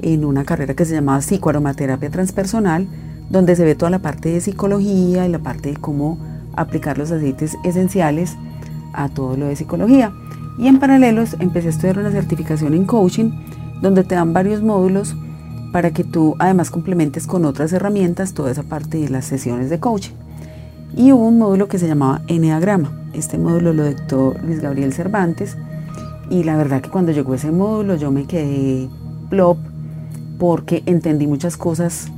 en 0.00 0.24
una 0.24 0.44
carrera 0.44 0.74
que 0.74 0.84
se 0.84 0.94
llamaba 0.94 1.20
psicoaromaterapia 1.20 2.10
transpersonal, 2.10 2.86
donde 3.30 3.56
se 3.56 3.64
ve 3.64 3.74
toda 3.74 3.90
la 3.90 3.98
parte 3.98 4.28
de 4.30 4.40
psicología 4.40 5.26
y 5.26 5.30
la 5.30 5.40
parte 5.40 5.70
de 5.70 5.76
cómo 5.76 6.18
aplicar 6.54 6.98
los 6.98 7.10
aceites 7.10 7.56
esenciales 7.64 8.36
a 8.92 9.08
todo 9.08 9.36
lo 9.36 9.46
de 9.46 9.56
psicología. 9.56 10.12
Y 10.58 10.68
en 10.68 10.78
paralelo 10.78 11.24
empecé 11.40 11.68
a 11.68 11.70
estudiar 11.70 11.98
una 11.98 12.10
certificación 12.10 12.74
en 12.74 12.86
coaching, 12.86 13.30
donde 13.80 14.04
te 14.04 14.14
dan 14.14 14.32
varios 14.32 14.62
módulos 14.62 15.14
para 15.72 15.90
que 15.90 16.04
tú 16.04 16.36
además 16.38 16.70
complementes 16.70 17.26
con 17.26 17.44
otras 17.44 17.72
herramientas 17.72 18.32
toda 18.32 18.50
esa 18.50 18.62
parte 18.62 18.98
de 18.98 19.08
las 19.08 19.24
sesiones 19.24 19.70
de 19.70 19.78
coaching. 19.78 20.14
Y 20.96 21.12
hubo 21.12 21.26
un 21.28 21.38
módulo 21.38 21.68
que 21.68 21.78
se 21.78 21.88
llamaba 21.88 22.22
Enneagrama. 22.28 23.08
Este 23.12 23.38
módulo 23.38 23.72
lo 23.72 23.84
dictó 23.84 24.34
Luis 24.42 24.60
Gabriel 24.60 24.92
Cervantes 24.92 25.56
y 26.30 26.44
la 26.44 26.56
verdad 26.56 26.80
que 26.80 26.90
cuando 26.90 27.12
llegó 27.12 27.34
ese 27.34 27.50
módulo 27.50 27.96
yo 27.96 28.10
me 28.10 28.24
quedé 28.24 28.88
plop 29.28 29.58
porque 30.38 30.82
entendí 30.86 31.26
muchas 31.26 31.56
cosas. 31.56 32.08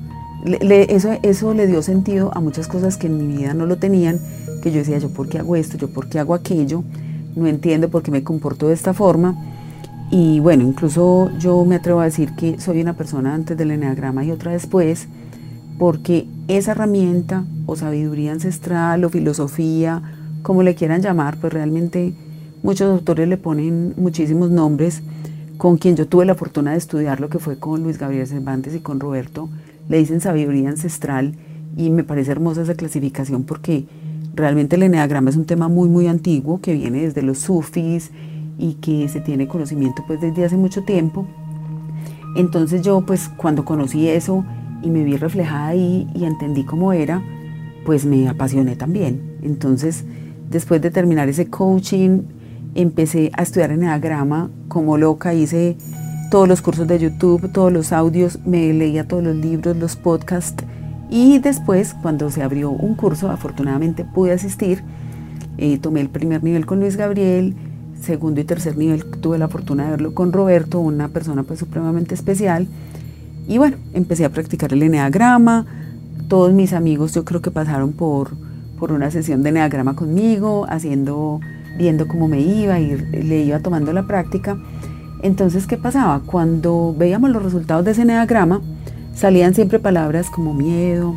eso, 0.45 1.11
eso 1.23 1.55
le 1.55 1.67
dio 1.67 1.83
sentido 1.83 2.31
a 2.35 2.41
muchas 2.41 2.69
cosas 2.69 2.97
que 2.97 3.07
en 3.07 3.17
mi 3.19 3.37
vida 3.37 3.55
no 3.55 3.67
lo 3.67 3.77
tenían, 3.77 4.21
que 4.63 4.71
yo 4.71 4.79
decía, 4.79 4.99
yo 4.99 5.11
por 5.11 5.29
qué 5.29 5.39
hago 5.39 5.57
esto, 5.57 5.77
yo 5.77 5.89
por 5.89 6.09
qué 6.09 6.19
hago 6.19 6.35
aquello, 6.35 6.85
no 7.37 7.47
entiendo 7.47 7.89
por 7.89 8.03
qué 8.03 8.11
me 8.11 8.23
comporto 8.23 8.69
de 8.69 8.75
esta 8.75 8.93
forma. 8.95 9.37
Y 10.11 10.41
bueno, 10.41 10.65
incluso 10.65 11.31
yo 11.39 11.65
me 11.67 11.75
atrevo 11.77 12.01
a 12.01 12.05
decir 12.05 12.33
que 12.35 12.59
soy 12.59 12.81
una 12.81 12.95
persona 12.95 13.35
antes 13.35 13.57
del 13.59 13.73
eneagrama 13.73 14.25
y 14.25 14.31
otra 14.31 14.53
después, 14.53 15.07
porque 15.79 16.27
esa 16.49 16.73
herramienta 16.73 17.45
o 17.67 17.77
sabiduría 17.77 18.33
ancestral 18.33 19.05
o 19.05 19.11
filosofía, 19.11 20.03
como 20.43 20.63
le 20.63 20.75
quieran 20.75 21.03
llamar, 21.03 21.37
pues 21.39 21.53
realmente 21.53 22.15
muchos 22.63 22.91
autores 22.91 23.29
le 23.29 23.37
ponen 23.37 23.93
muchísimos 23.99 24.51
nombres. 24.51 25.03
Con 25.59 25.77
quien 25.77 25.97
yo 25.97 26.07
tuve 26.07 26.25
la 26.25 26.35
fortuna 26.35 26.71
de 26.71 26.79
estudiar 26.79 27.21
lo 27.21 27.29
que 27.29 27.39
fue 27.39 27.59
con 27.59 27.83
Luis 27.83 27.99
Gabriel 27.99 28.27
Cervantes 28.27 28.75
y 28.75 28.81
con 28.81 29.01
Roberto, 29.01 29.51
le 29.89 29.99
dicen 29.99 30.21
sabiduría 30.21 30.71
ancestral 30.71 31.35
y 31.77 31.91
me 31.91 32.05
parece 32.05 32.31
hermosa 32.31 32.63
esa 32.63 32.75
clasificación 32.75 33.45
porque 33.45 33.87
realmente 34.35 34.77
el 34.77 34.85
eneagrama 34.85 35.31
es 35.31 35.37
un 35.37 35.45
tema 35.45 35.69
muy 35.69 35.89
muy 35.89 36.07
antiguo 36.07 36.61
que 36.61 36.73
viene 36.75 37.03
desde 37.03 37.23
los 37.23 37.39
sufis 37.39 38.11
y 38.59 38.75
que 38.75 39.09
se 39.09 39.21
tiene 39.21 39.47
conocimiento 39.47 40.03
pues 40.07 40.21
desde 40.21 40.45
hace 40.45 40.57
mucho 40.57 40.83
tiempo. 40.83 41.27
Entonces 42.37 42.83
yo 42.83 43.01
pues 43.03 43.29
cuando 43.29 43.65
conocí 43.65 44.09
eso 44.09 44.45
y 44.83 44.91
me 44.91 45.05
vi 45.05 45.17
reflejada 45.17 45.69
ahí 45.69 46.09
y 46.15 46.25
entendí 46.25 46.65
cómo 46.65 46.93
era, 46.93 47.23
pues 47.87 48.05
me 48.05 48.29
apasioné 48.29 48.77
también. 48.77 49.39
Entonces 49.43 50.05
después 50.51 50.83
de 50.83 50.91
terminar 50.91 51.29
ese 51.29 51.49
coaching 51.49 52.23
empecé 52.75 53.31
a 53.35 53.43
estudiar 53.43 53.71
eneagrama 53.71 54.51
como 54.69 54.99
loca, 54.99 55.35
hice 55.35 55.77
todos 56.31 56.47
los 56.47 56.61
cursos 56.61 56.87
de 56.87 56.99
YouTube, 56.99 57.51
todos 57.53 57.73
los 57.73 57.93
audios, 57.93 58.39
me 58.45 58.73
leía 58.75 59.07
todos 59.09 59.23
los 59.23 59.37
libros, 59.37 59.77
los 59.77 59.97
podcasts 59.97 60.65
y 61.11 61.39
después 61.39 61.95
cuando 62.03 62.31
se 62.31 62.43
abrió 62.43 62.71
un 62.71 62.95
curso, 62.95 63.31
afortunadamente 63.31 64.05
pude 64.05 64.33
asistir, 64.33 64.83
eh, 65.57 65.79
tomé 65.79 66.01
el 66.01 66.11
primer 66.11 66.45
nivel 66.45 66.67
con 66.67 66.81
Luis 66.81 66.97
Gabriel, 66.97 67.55
segundo 68.01 68.41
y 68.41 68.45
tercer 68.45 68.77
nivel 68.77 69.05
tuve 69.05 69.39
la 69.39 69.49
fortuna 69.49 69.85
de 69.85 69.91
verlo 69.91 70.15
con 70.15 70.33
Roberto, 70.33 70.81
una 70.81 71.09
persona 71.09 71.43
pues 71.43 71.59
supremamente 71.59 72.15
especial 72.15 72.67
y 73.49 73.59
bueno, 73.59 73.77
empecé 73.95 74.25
a 74.25 74.31
practicar 74.31 74.73
el 74.73 74.83
eneagrama, 74.83 75.67
todos 76.29 76.53
mis 76.53 76.75
amigos 76.75 77.15
yo 77.15 77.25
creo 77.25 77.41
que 77.41 77.51
pasaron 77.51 77.93
por, 77.93 78.33
por 78.79 78.93
una 78.93 79.11
sesión 79.11 79.43
de 79.43 79.49
eneagrama 79.49 79.97
conmigo, 79.97 80.67
haciendo 80.69 81.41
viendo 81.79 82.09
cómo 82.09 82.29
me 82.29 82.41
iba 82.41 82.79
y 82.81 82.97
le 82.97 83.43
iba 83.45 83.61
tomando 83.61 83.93
la 83.93 84.07
práctica. 84.07 84.59
Entonces, 85.23 85.67
¿qué 85.67 85.79
pasaba? 85.79 86.21
Cuando 86.27 86.95
veíamos 86.97 87.31
los 87.31 87.43
resultados 87.43 87.85
de 87.85 87.93
ese 87.93 88.03
eneagrama, 88.03 88.61
salían 89.15 89.55
siempre 89.55 89.79
palabras 89.79 90.29
como 90.29 90.55
miedo, 90.55 91.17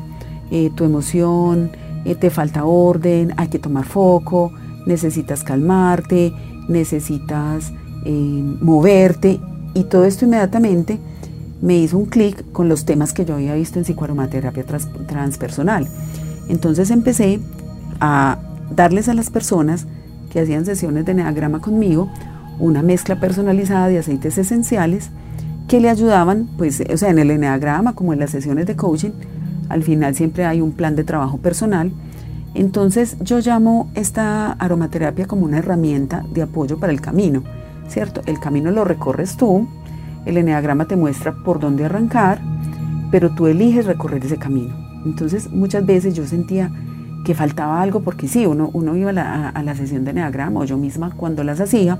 eh, 0.51 0.71
tu 0.75 0.85
emoción, 0.85 1.71
eh, 2.05 2.15
te 2.15 2.29
falta 2.29 2.63
orden, 2.63 3.33
hay 3.37 3.49
que 3.49 3.59
tomar 3.59 3.85
foco, 3.85 4.51
necesitas 4.85 5.43
calmarte, 5.43 6.33
necesitas 6.71 7.71
eh, 8.05 8.55
moverte 8.61 9.39
y 9.73 9.83
todo 9.83 10.05
esto 10.05 10.25
inmediatamente 10.25 10.99
me 11.61 11.77
hizo 11.77 11.97
un 11.97 12.05
clic 12.05 12.51
con 12.51 12.67
los 12.67 12.85
temas 12.85 13.13
que 13.13 13.25
yo 13.25 13.35
había 13.35 13.53
visto 13.53 13.77
en 13.77 13.85
psicoaromaterapia 13.85 14.65
transpersonal. 15.07 15.87
Entonces 16.49 16.89
empecé 16.89 17.39
a 17.99 18.39
darles 18.75 19.07
a 19.09 19.13
las 19.13 19.29
personas 19.29 19.85
que 20.31 20.39
hacían 20.39 20.65
sesiones 20.65 21.05
de 21.05 21.13
neagrama 21.13 21.59
conmigo, 21.59 22.09
una 22.59 22.81
mezcla 22.81 23.19
personalizada 23.19 23.87
de 23.87 23.99
aceites 23.99 24.37
esenciales 24.37 25.09
que 25.67 25.79
le 25.79 25.89
ayudaban, 25.89 26.49
pues, 26.57 26.81
o 26.91 26.97
sea, 26.97 27.09
en 27.09 27.19
el 27.19 27.31
eneagrama 27.31 27.93
como 27.93 28.13
en 28.13 28.19
las 28.19 28.31
sesiones 28.31 28.65
de 28.65 28.75
coaching, 28.75 29.11
al 29.69 29.83
final 29.83 30.15
siempre 30.15 30.45
hay 30.45 30.61
un 30.61 30.71
plan 30.73 30.95
de 30.95 31.03
trabajo 31.03 31.37
personal. 31.37 31.91
Entonces 32.53 33.17
yo 33.21 33.39
llamo 33.39 33.89
esta 33.95 34.51
aromaterapia 34.53 35.25
como 35.25 35.45
una 35.45 35.59
herramienta 35.59 36.25
de 36.33 36.41
apoyo 36.41 36.79
para 36.79 36.91
el 36.91 36.99
camino, 36.99 37.43
¿cierto? 37.87 38.21
El 38.25 38.39
camino 38.39 38.71
lo 38.71 38.83
recorres 38.83 39.37
tú, 39.37 39.67
el 40.25 40.37
eneagrama 40.37 40.85
te 40.85 40.95
muestra 40.95 41.33
por 41.33 41.59
dónde 41.59 41.85
arrancar, 41.85 42.41
pero 43.09 43.33
tú 43.33 43.47
eliges 43.47 43.85
recorrer 43.85 44.25
ese 44.25 44.37
camino. 44.37 44.75
Entonces 45.05 45.49
muchas 45.49 45.85
veces 45.85 46.13
yo 46.13 46.25
sentía 46.25 46.71
que 47.23 47.35
faltaba 47.35 47.81
algo, 47.81 48.01
porque 48.01 48.27
sí, 48.27 48.45
uno, 48.45 48.69
uno 48.73 48.95
iba 48.95 49.09
a 49.11 49.63
la, 49.63 49.75
sesión 49.75 50.03
de 50.03 50.13
Neagrama 50.13 50.61
o 50.61 50.65
yo 50.65 50.77
misma 50.77 51.11
cuando 51.15 51.43
las 51.43 51.59
hacía, 51.59 51.99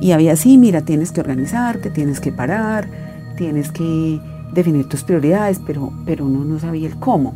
y 0.00 0.12
había 0.12 0.32
así, 0.32 0.58
mira, 0.58 0.82
tienes 0.82 1.12
que 1.12 1.20
organizarte, 1.20 1.90
tienes 1.90 2.20
que 2.20 2.32
parar, 2.32 2.88
tienes 3.36 3.70
que 3.70 4.20
definir 4.52 4.88
tus 4.88 5.04
prioridades, 5.04 5.60
pero, 5.64 5.92
pero 6.04 6.26
uno 6.26 6.44
no 6.44 6.58
sabía 6.58 6.88
el 6.88 6.96
cómo. 6.96 7.34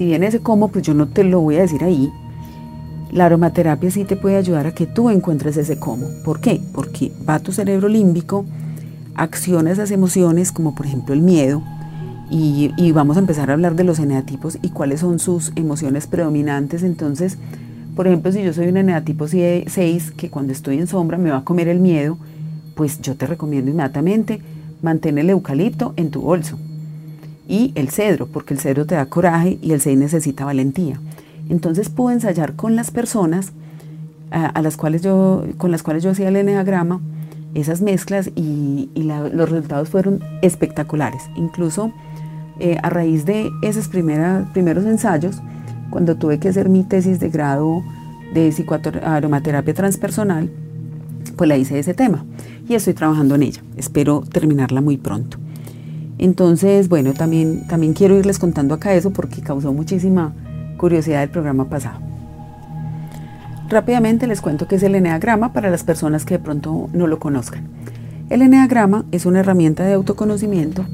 Si 0.00 0.06
bien 0.06 0.24
ese 0.24 0.40
cómo, 0.40 0.68
pues 0.68 0.82
yo 0.82 0.94
no 0.94 1.08
te 1.08 1.24
lo 1.24 1.42
voy 1.42 1.56
a 1.56 1.60
decir 1.60 1.84
ahí, 1.84 2.10
la 3.12 3.26
aromaterapia 3.26 3.90
sí 3.90 4.04
te 4.04 4.16
puede 4.16 4.38
ayudar 4.38 4.66
a 4.66 4.72
que 4.72 4.86
tú 4.86 5.10
encuentres 5.10 5.58
ese 5.58 5.78
cómo. 5.78 6.06
¿Por 6.24 6.40
qué? 6.40 6.58
Porque 6.72 7.12
va 7.28 7.38
tu 7.38 7.52
cerebro 7.52 7.86
límbico, 7.86 8.46
acciona 9.14 9.70
esas 9.70 9.90
emociones, 9.90 10.52
como 10.52 10.74
por 10.74 10.86
ejemplo 10.86 11.12
el 11.12 11.20
miedo, 11.20 11.62
y, 12.30 12.72
vamos 12.92 13.18
a 13.18 13.20
empezar 13.20 13.50
a 13.50 13.52
hablar 13.52 13.76
de 13.76 13.84
los 13.84 13.98
eneatipos 13.98 14.56
y 14.62 14.70
cuáles 14.70 15.00
son 15.00 15.18
sus 15.18 15.52
emociones 15.54 16.06
predominantes. 16.06 16.82
Entonces, 16.82 17.36
por 17.94 18.06
ejemplo, 18.06 18.32
si 18.32 18.42
yo 18.42 18.54
soy 18.54 18.68
un 18.68 18.78
eneatipo 18.78 19.28
6 19.28 20.12
que 20.16 20.30
cuando 20.30 20.54
estoy 20.54 20.78
en 20.78 20.86
sombra 20.86 21.18
me 21.18 21.28
va 21.28 21.36
a 21.36 21.44
comer 21.44 21.68
el 21.68 21.78
miedo, 21.78 22.16
pues 22.74 23.02
yo 23.02 23.16
te 23.16 23.26
recomiendo 23.26 23.70
inmediatamente 23.70 24.40
mantén 24.80 25.18
el 25.18 25.28
eucalipto 25.28 25.92
en 25.98 26.10
tu 26.10 26.22
bolso 26.22 26.56
y 27.50 27.72
el 27.74 27.90
cedro, 27.90 28.26
porque 28.26 28.54
el 28.54 28.60
cedro 28.60 28.86
te 28.86 28.94
da 28.94 29.06
coraje 29.06 29.58
y 29.60 29.72
el 29.72 29.80
6 29.80 29.98
necesita 29.98 30.44
valentía. 30.44 31.00
Entonces 31.48 31.90
puedo 31.90 32.12
ensayar 32.12 32.54
con 32.54 32.76
las 32.76 32.92
personas 32.92 33.52
a, 34.30 34.62
las 34.62 34.76
cuales 34.76 35.02
yo, 35.02 35.44
con 35.58 35.72
las 35.72 35.82
cuales 35.82 36.04
yo 36.04 36.10
hacía 36.10 36.28
el 36.28 36.36
eneagrama 36.36 37.00
esas 37.54 37.82
mezclas 37.82 38.30
y, 38.36 38.88
los 38.94 39.50
resultados 39.50 39.88
fueron 39.88 40.20
espectaculares. 40.42 41.24
Incluso 41.34 41.92
eh, 42.60 42.78
a 42.80 42.88
raíz 42.88 43.24
de 43.24 43.50
esos 43.62 43.88
primeros 43.88 44.84
ensayos, 44.84 45.42
cuando 45.90 46.16
tuve 46.16 46.38
que 46.38 46.50
hacer 46.50 46.68
mi 46.68 46.84
tesis 46.84 47.18
de 47.18 47.30
grado 47.30 47.82
de 48.32 48.52
psicoaromaterapia 48.52 49.74
transpersonal, 49.74 50.48
pues 51.36 51.48
la 51.48 51.56
hice 51.56 51.74
de 51.74 51.80
ese 51.80 51.94
tema 51.94 52.24
y 52.68 52.74
estoy 52.74 52.94
trabajando 52.94 53.34
en 53.34 53.42
ella. 53.42 53.62
Espero 53.76 54.20
terminarla 54.20 54.80
muy 54.80 54.96
pronto. 54.96 55.38
Entonces, 56.22 56.90
bueno, 56.90 57.14
también, 57.14 57.66
también 57.66 57.94
quiero 57.94 58.14
irles 58.14 58.38
contando 58.38 58.74
acá 58.74 58.92
eso 58.92 59.10
porque 59.10 59.40
causó 59.40 59.72
muchísima 59.72 60.34
curiosidad 60.76 61.22
el 61.22 61.30
programa 61.30 61.70
pasado. 61.70 61.98
Rápidamente 63.70 64.26
les 64.26 64.42
cuento 64.42 64.68
qué 64.68 64.76
es 64.76 64.82
el 64.82 64.94
eneagrama 64.96 65.54
para 65.54 65.70
las 65.70 65.82
personas 65.82 66.26
que 66.26 66.34
de 66.34 66.44
pronto 66.44 66.90
no 66.92 67.06
lo 67.06 67.18
conozcan. 67.18 67.68
El 68.28 68.42
eneagrama 68.42 69.06
es 69.12 69.24
una 69.24 69.40
herramienta 69.40 69.82
de 69.82 69.94
autoconocimiento 69.94 70.84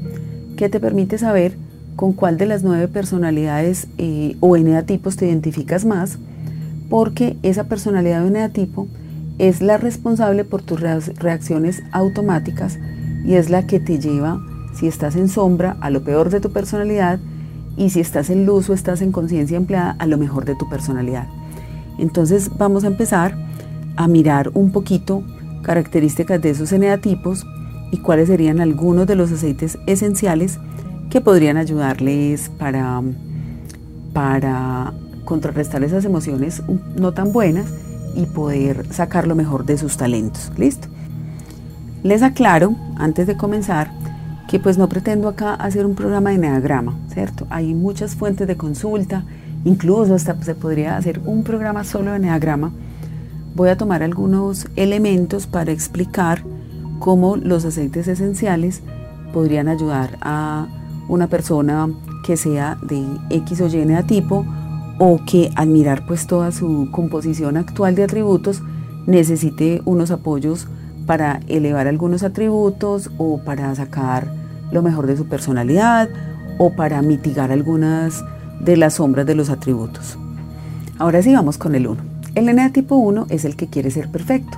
que 0.55 0.69
te 0.69 0.79
permite 0.79 1.17
saber 1.17 1.57
con 1.97 2.13
cuál 2.13 2.37
de 2.37 2.45
las 2.45 2.63
nueve 2.63 2.87
personalidades 2.87 3.87
eh, 3.97 4.37
o 4.39 4.55
eneatipos 4.55 5.17
te 5.17 5.27
identificas 5.27 5.83
más, 5.83 6.19
porque 6.89 7.35
esa 7.43 7.65
personalidad 7.65 8.23
o 8.23 8.27
eneatipo 8.27 8.87
es 9.39 9.61
la 9.61 9.75
responsable 9.75 10.45
por 10.45 10.61
tus 10.61 10.79
reacciones 10.79 11.83
automáticas 11.91 12.79
y 13.25 13.33
es 13.33 13.49
la 13.49 13.67
que 13.67 13.81
te 13.81 13.99
lleva, 13.99 14.39
si 14.77 14.87
estás 14.87 15.15
en 15.15 15.27
sombra, 15.27 15.75
a 15.81 15.89
lo 15.89 16.03
peor 16.03 16.29
de 16.29 16.39
tu 16.39 16.51
personalidad 16.51 17.19
y 17.75 17.89
si 17.89 17.99
estás 17.99 18.29
en 18.29 18.45
luz 18.45 18.69
o 18.69 18.73
estás 18.73 19.01
en 19.01 19.11
conciencia 19.11 19.57
empleada, 19.57 19.95
a 19.97 20.05
lo 20.05 20.17
mejor 20.17 20.45
de 20.45 20.55
tu 20.55 20.69
personalidad. 20.69 21.27
Entonces 21.97 22.51
vamos 22.57 22.83
a 22.83 22.87
empezar 22.87 23.35
a 23.95 24.07
mirar 24.07 24.51
un 24.53 24.71
poquito 24.71 25.23
características 25.63 26.41
de 26.41 26.51
esos 26.51 26.71
eneatipos 26.71 27.45
y 27.91 27.97
cuáles 27.97 28.27
serían 28.27 28.61
algunos 28.61 29.07
de 29.07 29.15
los 29.15 29.31
aceites 29.31 29.79
esenciales 29.87 30.59
que 31.09 31.21
podrían 31.21 31.57
ayudarles 31.57 32.49
para, 32.59 33.01
para 34.13 34.93
contrarrestar 35.25 35.83
esas 35.83 36.05
emociones 36.05 36.61
no 36.95 37.13
tan 37.13 37.31
buenas 37.31 37.73
y 38.15 38.25
poder 38.25 38.93
sacar 38.93 39.27
lo 39.27 39.35
mejor 39.35 39.65
de 39.65 39.77
sus 39.77 39.97
talentos. 39.97 40.51
¿Listo? 40.57 40.87
Les 42.03 42.21
aclaro, 42.21 42.75
antes 42.97 43.25
de 43.25 43.37
comenzar, 43.37 43.91
que 44.47 44.59
pues 44.59 44.77
no 44.77 44.87
pretendo 44.87 45.27
acá 45.27 45.53
hacer 45.53 45.85
un 45.85 45.95
programa 45.95 46.29
de 46.29 46.35
enneagrama, 46.37 46.95
¿cierto? 47.13 47.45
Hay 47.49 47.73
muchas 47.73 48.15
fuentes 48.15 48.47
de 48.47 48.55
consulta, 48.55 49.23
incluso 49.65 50.15
hasta 50.15 50.41
se 50.41 50.55
podría 50.55 50.97
hacer 50.97 51.19
un 51.25 51.43
programa 51.43 51.83
solo 51.83 52.11
de 52.11 52.17
enneagrama. 52.17 52.71
Voy 53.55 53.69
a 53.69 53.77
tomar 53.77 54.03
algunos 54.03 54.67
elementos 54.75 55.47
para 55.47 55.71
explicar 55.71 56.43
cómo 56.99 57.35
los 57.35 57.65
aceites 57.65 58.07
esenciales 58.07 58.81
podrían 59.33 59.67
ayudar 59.67 60.17
a 60.21 60.67
una 61.09 61.27
persona 61.27 61.89
que 62.25 62.37
sea 62.37 62.77
de 62.81 63.05
X 63.29 63.61
o 63.61 63.67
Y 63.67 64.03
tipo 64.07 64.45
o 64.99 65.19
que 65.25 65.51
al 65.55 65.67
mirar 65.67 66.05
pues 66.07 66.27
toda 66.27 66.51
su 66.51 66.89
composición 66.91 67.57
actual 67.57 67.95
de 67.95 68.03
atributos 68.03 68.61
necesite 69.05 69.81
unos 69.85 70.11
apoyos 70.11 70.67
para 71.07 71.39
elevar 71.47 71.87
algunos 71.87 72.21
atributos 72.21 73.09
o 73.17 73.39
para 73.39 73.73
sacar 73.73 74.27
lo 74.71 74.83
mejor 74.83 75.07
de 75.07 75.17
su 75.17 75.25
personalidad 75.25 76.09
o 76.59 76.75
para 76.75 77.01
mitigar 77.01 77.51
algunas 77.51 78.23
de 78.59 78.77
las 78.77 78.95
sombras 78.95 79.25
de 79.25 79.33
los 79.33 79.49
atributos. 79.49 80.17
Ahora 80.99 81.23
sí 81.23 81.33
vamos 81.33 81.57
con 81.57 81.73
el 81.73 81.87
1. 81.87 82.01
El 82.35 82.53
NA 82.55 82.71
tipo 82.71 82.95
1 82.97 83.27
es 83.29 83.45
el 83.45 83.55
que 83.55 83.67
quiere 83.67 83.89
ser 83.89 84.09
perfecto. 84.09 84.57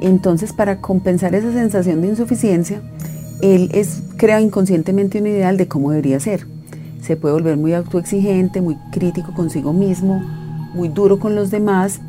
Entonces 0.00 0.52
para 0.52 0.80
compensar 0.80 1.34
esa 1.34 1.52
sensación 1.52 2.02
de 2.02 2.08
insuficiencia, 2.08 2.82
él 3.40 3.70
es, 3.72 4.02
crea 4.16 4.40
inconscientemente 4.40 5.20
un 5.20 5.28
ideal 5.28 5.56
de 5.56 5.68
cómo 5.68 5.90
debería 5.90 6.18
ser. 6.20 6.46
Se 7.00 7.16
puede 7.16 7.34
volver 7.34 7.56
muy 7.56 7.72
autoexigente, 7.72 8.60
muy 8.60 8.76
crítico 8.90 9.32
consigo 9.32 9.72
mismo, 9.72 10.22
muy 10.74 10.88
duro 10.88 11.18
con 11.18 11.34
los 11.34 11.50
demás 11.50 12.00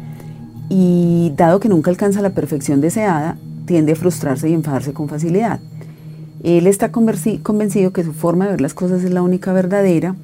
y 0.69 1.31
dado 1.35 1.59
que 1.59 1.69
nunca 1.69 1.91
alcanza 1.91 2.21
la 2.21 2.31
perfección 2.31 2.81
deseada, 2.81 3.37
tiende 3.65 3.93
a 3.93 3.95
frustrarse 3.95 4.49
y 4.49 4.53
enfadarse 4.53 4.93
con 4.93 5.07
facilidad. 5.07 5.59
Él 6.43 6.67
está 6.67 6.91
convencido 6.91 7.93
que 7.93 8.03
su 8.03 8.13
forma 8.13 8.45
de 8.45 8.51
ver 8.51 8.61
las 8.61 8.73
cosas 8.73 9.03
es 9.03 9.11
la 9.11 9.21
única 9.21 9.53
verdadera, 9.53 10.15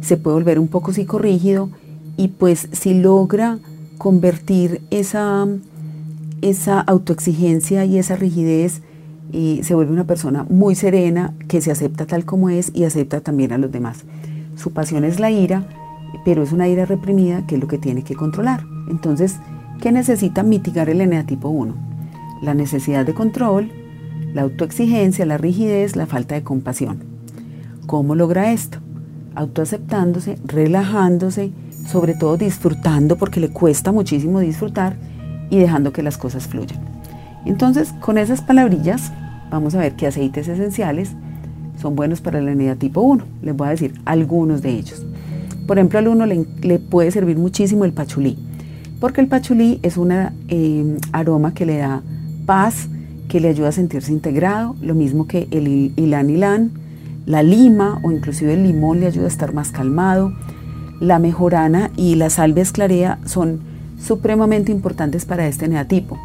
se 0.00 0.16
puede 0.16 0.34
volver 0.34 0.58
un 0.58 0.68
poco 0.68 0.92
psicorrígido 0.92 1.68
y 2.16 2.28
pues 2.28 2.68
si 2.72 2.94
logra 2.94 3.58
convertir 3.98 4.80
esa, 4.90 5.46
esa 6.40 6.80
autoexigencia 6.80 7.84
y 7.84 7.98
esa 7.98 8.16
rigidez 8.16 8.82
se 9.62 9.74
vuelve 9.74 9.92
una 9.92 10.06
persona 10.06 10.44
muy 10.48 10.74
serena, 10.74 11.32
que 11.48 11.60
se 11.62 11.70
acepta 11.70 12.06
tal 12.06 12.24
como 12.24 12.50
es 12.50 12.70
y 12.74 12.84
acepta 12.84 13.20
también 13.20 13.52
a 13.52 13.58
los 13.58 13.72
demás. 13.72 14.04
Su 14.56 14.72
pasión 14.72 15.04
es 15.04 15.20
la 15.20 15.30
ira, 15.30 15.66
pero 16.24 16.42
es 16.42 16.52
una 16.52 16.68
ira 16.68 16.84
reprimida 16.84 17.46
que 17.46 17.54
es 17.54 17.60
lo 17.60 17.68
que 17.68 17.78
tiene 17.78 18.04
que 18.04 18.14
controlar. 18.14 18.64
Entonces, 18.90 19.36
¿qué 19.80 19.92
necesita 19.92 20.42
mitigar 20.42 20.88
el 20.88 21.00
eneatipo 21.00 21.48
1? 21.48 21.74
La 22.42 22.54
necesidad 22.54 23.06
de 23.06 23.14
control, 23.14 23.70
la 24.34 24.42
autoexigencia, 24.42 25.26
la 25.26 25.38
rigidez, 25.38 25.96
la 25.96 26.06
falta 26.06 26.34
de 26.34 26.42
compasión. 26.42 26.98
¿Cómo 27.86 28.14
logra 28.14 28.52
esto? 28.52 28.78
Autoaceptándose, 29.34 30.38
relajándose, 30.44 31.52
sobre 31.86 32.14
todo 32.14 32.36
disfrutando 32.36 33.16
porque 33.16 33.40
le 33.40 33.50
cuesta 33.50 33.92
muchísimo 33.92 34.40
disfrutar 34.40 34.96
y 35.50 35.58
dejando 35.58 35.92
que 35.92 36.02
las 36.02 36.18
cosas 36.18 36.46
fluyan. 36.46 36.80
Entonces, 37.44 37.92
con 38.00 38.18
esas 38.18 38.40
palabrillas, 38.40 39.12
vamos 39.50 39.74
a 39.74 39.78
ver 39.78 39.94
qué 39.96 40.06
aceites 40.06 40.48
esenciales 40.48 41.10
son 41.80 41.96
buenos 41.96 42.20
para 42.20 42.40
la 42.40 42.52
unidad 42.52 42.76
tipo 42.76 43.00
1. 43.00 43.24
Les 43.42 43.56
voy 43.56 43.66
a 43.66 43.70
decir 43.70 43.94
algunos 44.04 44.62
de 44.62 44.70
ellos. 44.70 45.04
Por 45.66 45.78
ejemplo, 45.78 45.98
al 45.98 46.08
1 46.08 46.26
le, 46.26 46.78
puede 46.78 47.10
servir 47.10 47.36
muchísimo 47.38 47.84
el 47.84 47.92
pachulí, 47.92 48.38
porque 49.02 49.20
el 49.20 49.26
pachulí 49.26 49.80
es 49.82 49.96
un 49.96 50.12
eh, 50.12 50.96
aroma 51.10 51.54
que 51.54 51.66
le 51.66 51.78
da 51.78 52.02
paz, 52.46 52.86
que 53.28 53.40
le 53.40 53.48
ayuda 53.48 53.70
a 53.70 53.72
sentirse 53.72 54.12
integrado, 54.12 54.76
lo 54.80 54.94
mismo 54.94 55.26
que 55.26 55.48
el 55.50 55.92
ilan, 55.96 56.70
la 57.26 57.42
lima 57.42 57.98
o 58.04 58.12
inclusive 58.12 58.54
el 58.54 58.62
limón 58.62 59.00
le 59.00 59.08
ayuda 59.08 59.24
a 59.24 59.28
estar 59.28 59.52
más 59.54 59.72
calmado, 59.72 60.32
la 61.00 61.18
mejorana 61.18 61.90
y 61.96 62.14
la 62.14 62.30
salvia 62.30 62.62
esclarea 62.62 63.18
son 63.24 63.62
supremamente 64.00 64.70
importantes 64.70 65.24
para 65.24 65.48
este 65.48 65.66
neatipo. 65.66 66.16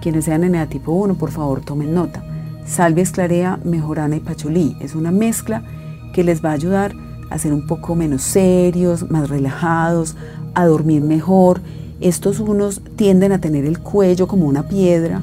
Quienes 0.00 0.24
sean 0.24 0.42
en 0.42 0.68
tipo 0.70 0.92
1, 0.92 1.16
por 1.16 1.32
favor, 1.32 1.60
tomen 1.60 1.92
nota. 1.92 2.24
Salvia 2.64 3.02
esclarea, 3.02 3.60
mejorana 3.62 4.16
y 4.16 4.20
pachulí. 4.20 4.74
Es 4.80 4.94
una 4.94 5.10
mezcla 5.10 5.64
que 6.14 6.24
les 6.24 6.42
va 6.42 6.52
a 6.52 6.54
ayudar 6.54 6.94
a 7.28 7.36
ser 7.36 7.52
un 7.52 7.66
poco 7.66 7.94
menos 7.94 8.22
serios, 8.22 9.10
más 9.10 9.28
relajados, 9.28 10.16
a 10.54 10.64
dormir 10.64 11.02
mejor. 11.02 11.60
Estos 12.02 12.40
unos 12.40 12.82
tienden 12.96 13.30
a 13.30 13.40
tener 13.40 13.64
el 13.64 13.78
cuello 13.78 14.26
como 14.26 14.46
una 14.46 14.64
piedra 14.64 15.22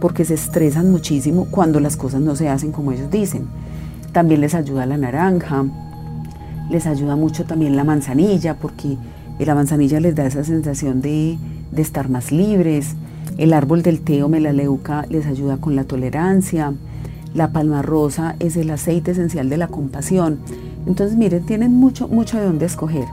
porque 0.00 0.24
se 0.24 0.34
estresan 0.34 0.88
muchísimo 0.88 1.48
cuando 1.50 1.80
las 1.80 1.96
cosas 1.96 2.20
no 2.20 2.36
se 2.36 2.48
hacen 2.48 2.70
como 2.70 2.92
ellos 2.92 3.10
dicen. 3.10 3.48
También 4.12 4.40
les 4.40 4.54
ayuda 4.54 4.86
la 4.86 4.96
naranja, 4.96 5.64
les 6.70 6.86
ayuda 6.86 7.16
mucho 7.16 7.46
también 7.46 7.74
la 7.74 7.82
manzanilla 7.82 8.54
porque 8.54 8.96
la 9.40 9.56
manzanilla 9.56 9.98
les 9.98 10.14
da 10.14 10.24
esa 10.24 10.44
sensación 10.44 11.00
de, 11.00 11.36
de 11.72 11.82
estar 11.82 12.08
más 12.08 12.30
libres. 12.30 12.94
El 13.36 13.52
árbol 13.52 13.82
del 13.82 14.00
té 14.00 14.22
o 14.22 14.28
melaleuca 14.28 15.06
les 15.10 15.26
ayuda 15.26 15.56
con 15.56 15.74
la 15.74 15.82
tolerancia. 15.82 16.74
La 17.34 17.52
palma 17.52 17.82
rosa 17.82 18.36
es 18.38 18.56
el 18.56 18.70
aceite 18.70 19.10
esencial 19.10 19.48
de 19.48 19.56
la 19.56 19.66
compasión. 19.66 20.38
Entonces, 20.86 21.18
miren, 21.18 21.44
tienen 21.44 21.74
mucho, 21.74 22.06
mucho 22.06 22.38
de 22.38 22.44
dónde 22.44 22.66
escoger. 22.66 23.06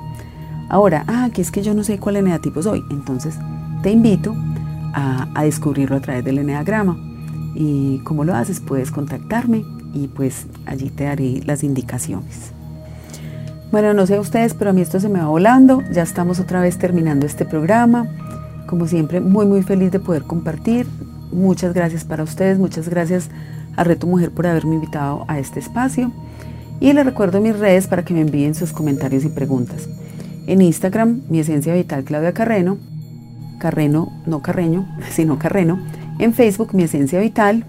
Ahora, 0.69 1.03
ah, 1.07 1.29
que 1.33 1.41
es 1.41 1.51
que 1.51 1.61
yo 1.61 1.73
no 1.73 1.83
sé 1.83 1.97
cuál 1.99 2.17
eneatipo 2.17 2.61
soy. 2.61 2.83
Entonces, 2.89 3.35
te 3.83 3.91
invito 3.91 4.35
a, 4.93 5.27
a 5.33 5.43
descubrirlo 5.43 5.97
a 5.97 6.01
través 6.01 6.23
del 6.23 6.39
eneagrama. 6.39 6.97
¿Y 7.55 7.99
cómo 7.99 8.23
lo 8.23 8.35
haces? 8.35 8.59
Puedes 8.59 8.91
contactarme 8.91 9.65
y 9.93 10.07
pues 10.07 10.47
allí 10.65 10.89
te 10.89 11.05
daré 11.05 11.41
las 11.45 11.63
indicaciones. 11.63 12.51
Bueno, 13.71 13.93
no 13.93 14.05
sé 14.07 14.19
ustedes, 14.19 14.53
pero 14.53 14.69
a 14.69 14.73
mí 14.73 14.81
esto 14.81 14.99
se 14.99 15.09
me 15.09 15.19
va 15.19 15.27
volando. 15.27 15.81
Ya 15.91 16.03
estamos 16.03 16.39
otra 16.39 16.61
vez 16.61 16.77
terminando 16.77 17.25
este 17.25 17.45
programa. 17.45 18.07
Como 18.67 18.87
siempre, 18.87 19.19
muy 19.19 19.45
muy 19.45 19.63
feliz 19.63 19.91
de 19.91 19.99
poder 19.99 20.23
compartir. 20.23 20.87
Muchas 21.31 21.73
gracias 21.73 22.05
para 22.05 22.23
ustedes, 22.23 22.57
muchas 22.57 22.87
gracias 22.87 23.29
a 23.75 23.83
Reto 23.83 24.07
Mujer 24.07 24.31
por 24.31 24.47
haberme 24.47 24.75
invitado 24.75 25.25
a 25.27 25.39
este 25.39 25.59
espacio. 25.59 26.11
Y 26.79 26.93
les 26.93 27.05
recuerdo 27.05 27.41
mis 27.41 27.57
redes 27.57 27.87
para 27.87 28.05
que 28.05 28.13
me 28.13 28.21
envíen 28.21 28.55
sus 28.55 28.71
comentarios 28.71 29.25
y 29.25 29.29
preguntas. 29.29 29.89
En 30.47 30.61
Instagram, 30.61 31.23
mi 31.29 31.39
esencia 31.39 31.75
vital 31.75 32.05
Claudia 32.05 32.33
Carreno, 32.33 32.77
Carreno, 33.59 34.11
no 34.25 34.41
Carreño, 34.41 34.87
sino 35.11 35.37
Carreno. 35.37 35.79
En 36.19 36.33
Facebook, 36.33 36.73
mi 36.73 36.83
esencia 36.83 37.19
vital. 37.19 37.65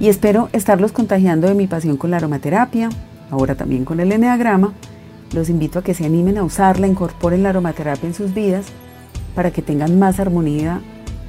Y 0.00 0.08
espero 0.08 0.48
estarlos 0.52 0.92
contagiando 0.92 1.48
de 1.48 1.54
mi 1.54 1.66
pasión 1.66 1.96
con 1.96 2.10
la 2.10 2.16
aromaterapia, 2.16 2.88
ahora 3.30 3.54
también 3.54 3.84
con 3.84 4.00
el 4.00 4.12
eneagrama. 4.12 4.72
Los 5.32 5.48
invito 5.48 5.80
a 5.80 5.82
que 5.82 5.94
se 5.94 6.04
animen 6.06 6.38
a 6.38 6.44
usarla, 6.44 6.86
incorporen 6.86 7.42
la 7.42 7.50
aromaterapia 7.50 8.06
en 8.06 8.14
sus 8.14 8.32
vidas 8.32 8.66
para 9.34 9.50
que 9.50 9.62
tengan 9.62 9.98
más 9.98 10.20
armonía, 10.20 10.80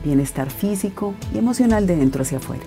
bienestar 0.03 0.49
físico 0.49 1.15
y 1.33 1.39
emocional 1.39 1.87
de 1.87 1.95
dentro 1.95 2.21
hacia 2.21 2.37
afuera. 2.37 2.63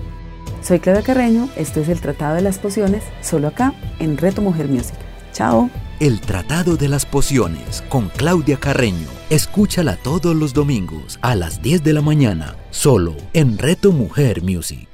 Soy 0.61 0.81
Claudia 0.81 1.02
Carreño, 1.02 1.48
esto 1.57 1.81
es 1.81 1.88
el 1.88 2.00
Tratado 2.00 2.35
de 2.35 2.42
las 2.42 2.59
Pociones, 2.59 3.04
solo 3.22 3.48
acá 3.48 3.74
en 4.00 4.16
Reto 4.16 4.42
Mujer 4.42 4.68
Music. 4.68 4.96
Chao. 5.33 5.70
El 6.01 6.21
Tratado 6.21 6.77
de 6.77 6.89
las 6.89 7.05
Pociones 7.05 7.83
con 7.89 8.09
Claudia 8.11 8.57
Carreño. 8.57 9.09
Escúchala 9.31 9.97
todos 9.97 10.37
los 10.37 10.55
domingos 10.55 11.19
a 11.23 11.35
las 11.35 11.61
10 11.61 11.83
de 11.83 11.93
la 11.93 12.03
mañana, 12.03 12.55
solo 12.71 13.17
en 13.33 13.59
Reto 13.59 13.91
Mujer 13.91 14.41
Music. 14.45 14.89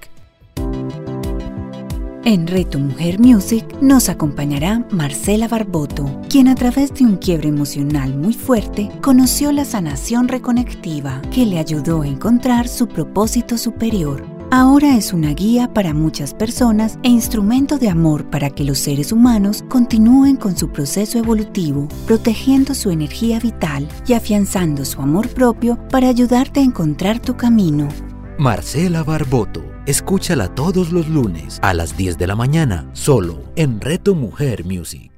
En 2.24 2.46
Reto 2.46 2.78
Mujer 2.78 3.20
Music 3.20 3.66
nos 3.82 4.08
acompañará 4.08 4.86
Marcela 4.90 5.46
Barboto, 5.46 6.22
quien 6.30 6.48
a 6.48 6.54
través 6.54 6.94
de 6.94 7.04
un 7.04 7.18
quiebre 7.18 7.50
emocional 7.50 8.16
muy 8.16 8.32
fuerte 8.32 8.90
conoció 9.02 9.52
la 9.52 9.66
sanación 9.66 10.28
reconectiva 10.28 11.20
que 11.30 11.44
le 11.44 11.58
ayudó 11.58 12.00
a 12.00 12.06
encontrar 12.06 12.66
su 12.66 12.88
propósito 12.88 13.58
superior. 13.58 14.33
Ahora 14.56 14.96
es 14.96 15.12
una 15.12 15.34
guía 15.34 15.74
para 15.74 15.92
muchas 15.94 16.32
personas 16.32 16.96
e 17.02 17.08
instrumento 17.08 17.76
de 17.76 17.88
amor 17.88 18.30
para 18.30 18.50
que 18.50 18.62
los 18.62 18.78
seres 18.78 19.10
humanos 19.10 19.64
continúen 19.68 20.36
con 20.36 20.56
su 20.56 20.70
proceso 20.70 21.18
evolutivo, 21.18 21.88
protegiendo 22.06 22.72
su 22.76 22.90
energía 22.90 23.40
vital 23.40 23.88
y 24.06 24.12
afianzando 24.12 24.84
su 24.84 25.02
amor 25.02 25.28
propio 25.30 25.76
para 25.88 26.08
ayudarte 26.08 26.60
a 26.60 26.62
encontrar 26.62 27.18
tu 27.18 27.36
camino. 27.36 27.88
Marcela 28.38 29.02
Barboto 29.02 29.74
Escúchala 29.86 30.48
todos 30.54 30.92
los 30.92 31.08
lunes 31.08 31.58
a 31.60 31.74
las 31.74 31.96
10 31.96 32.16
de 32.16 32.26
la 32.28 32.36
mañana, 32.36 32.88
solo 32.92 33.42
en 33.56 33.80
Reto 33.80 34.14
Mujer 34.14 34.64
Music. 34.64 35.13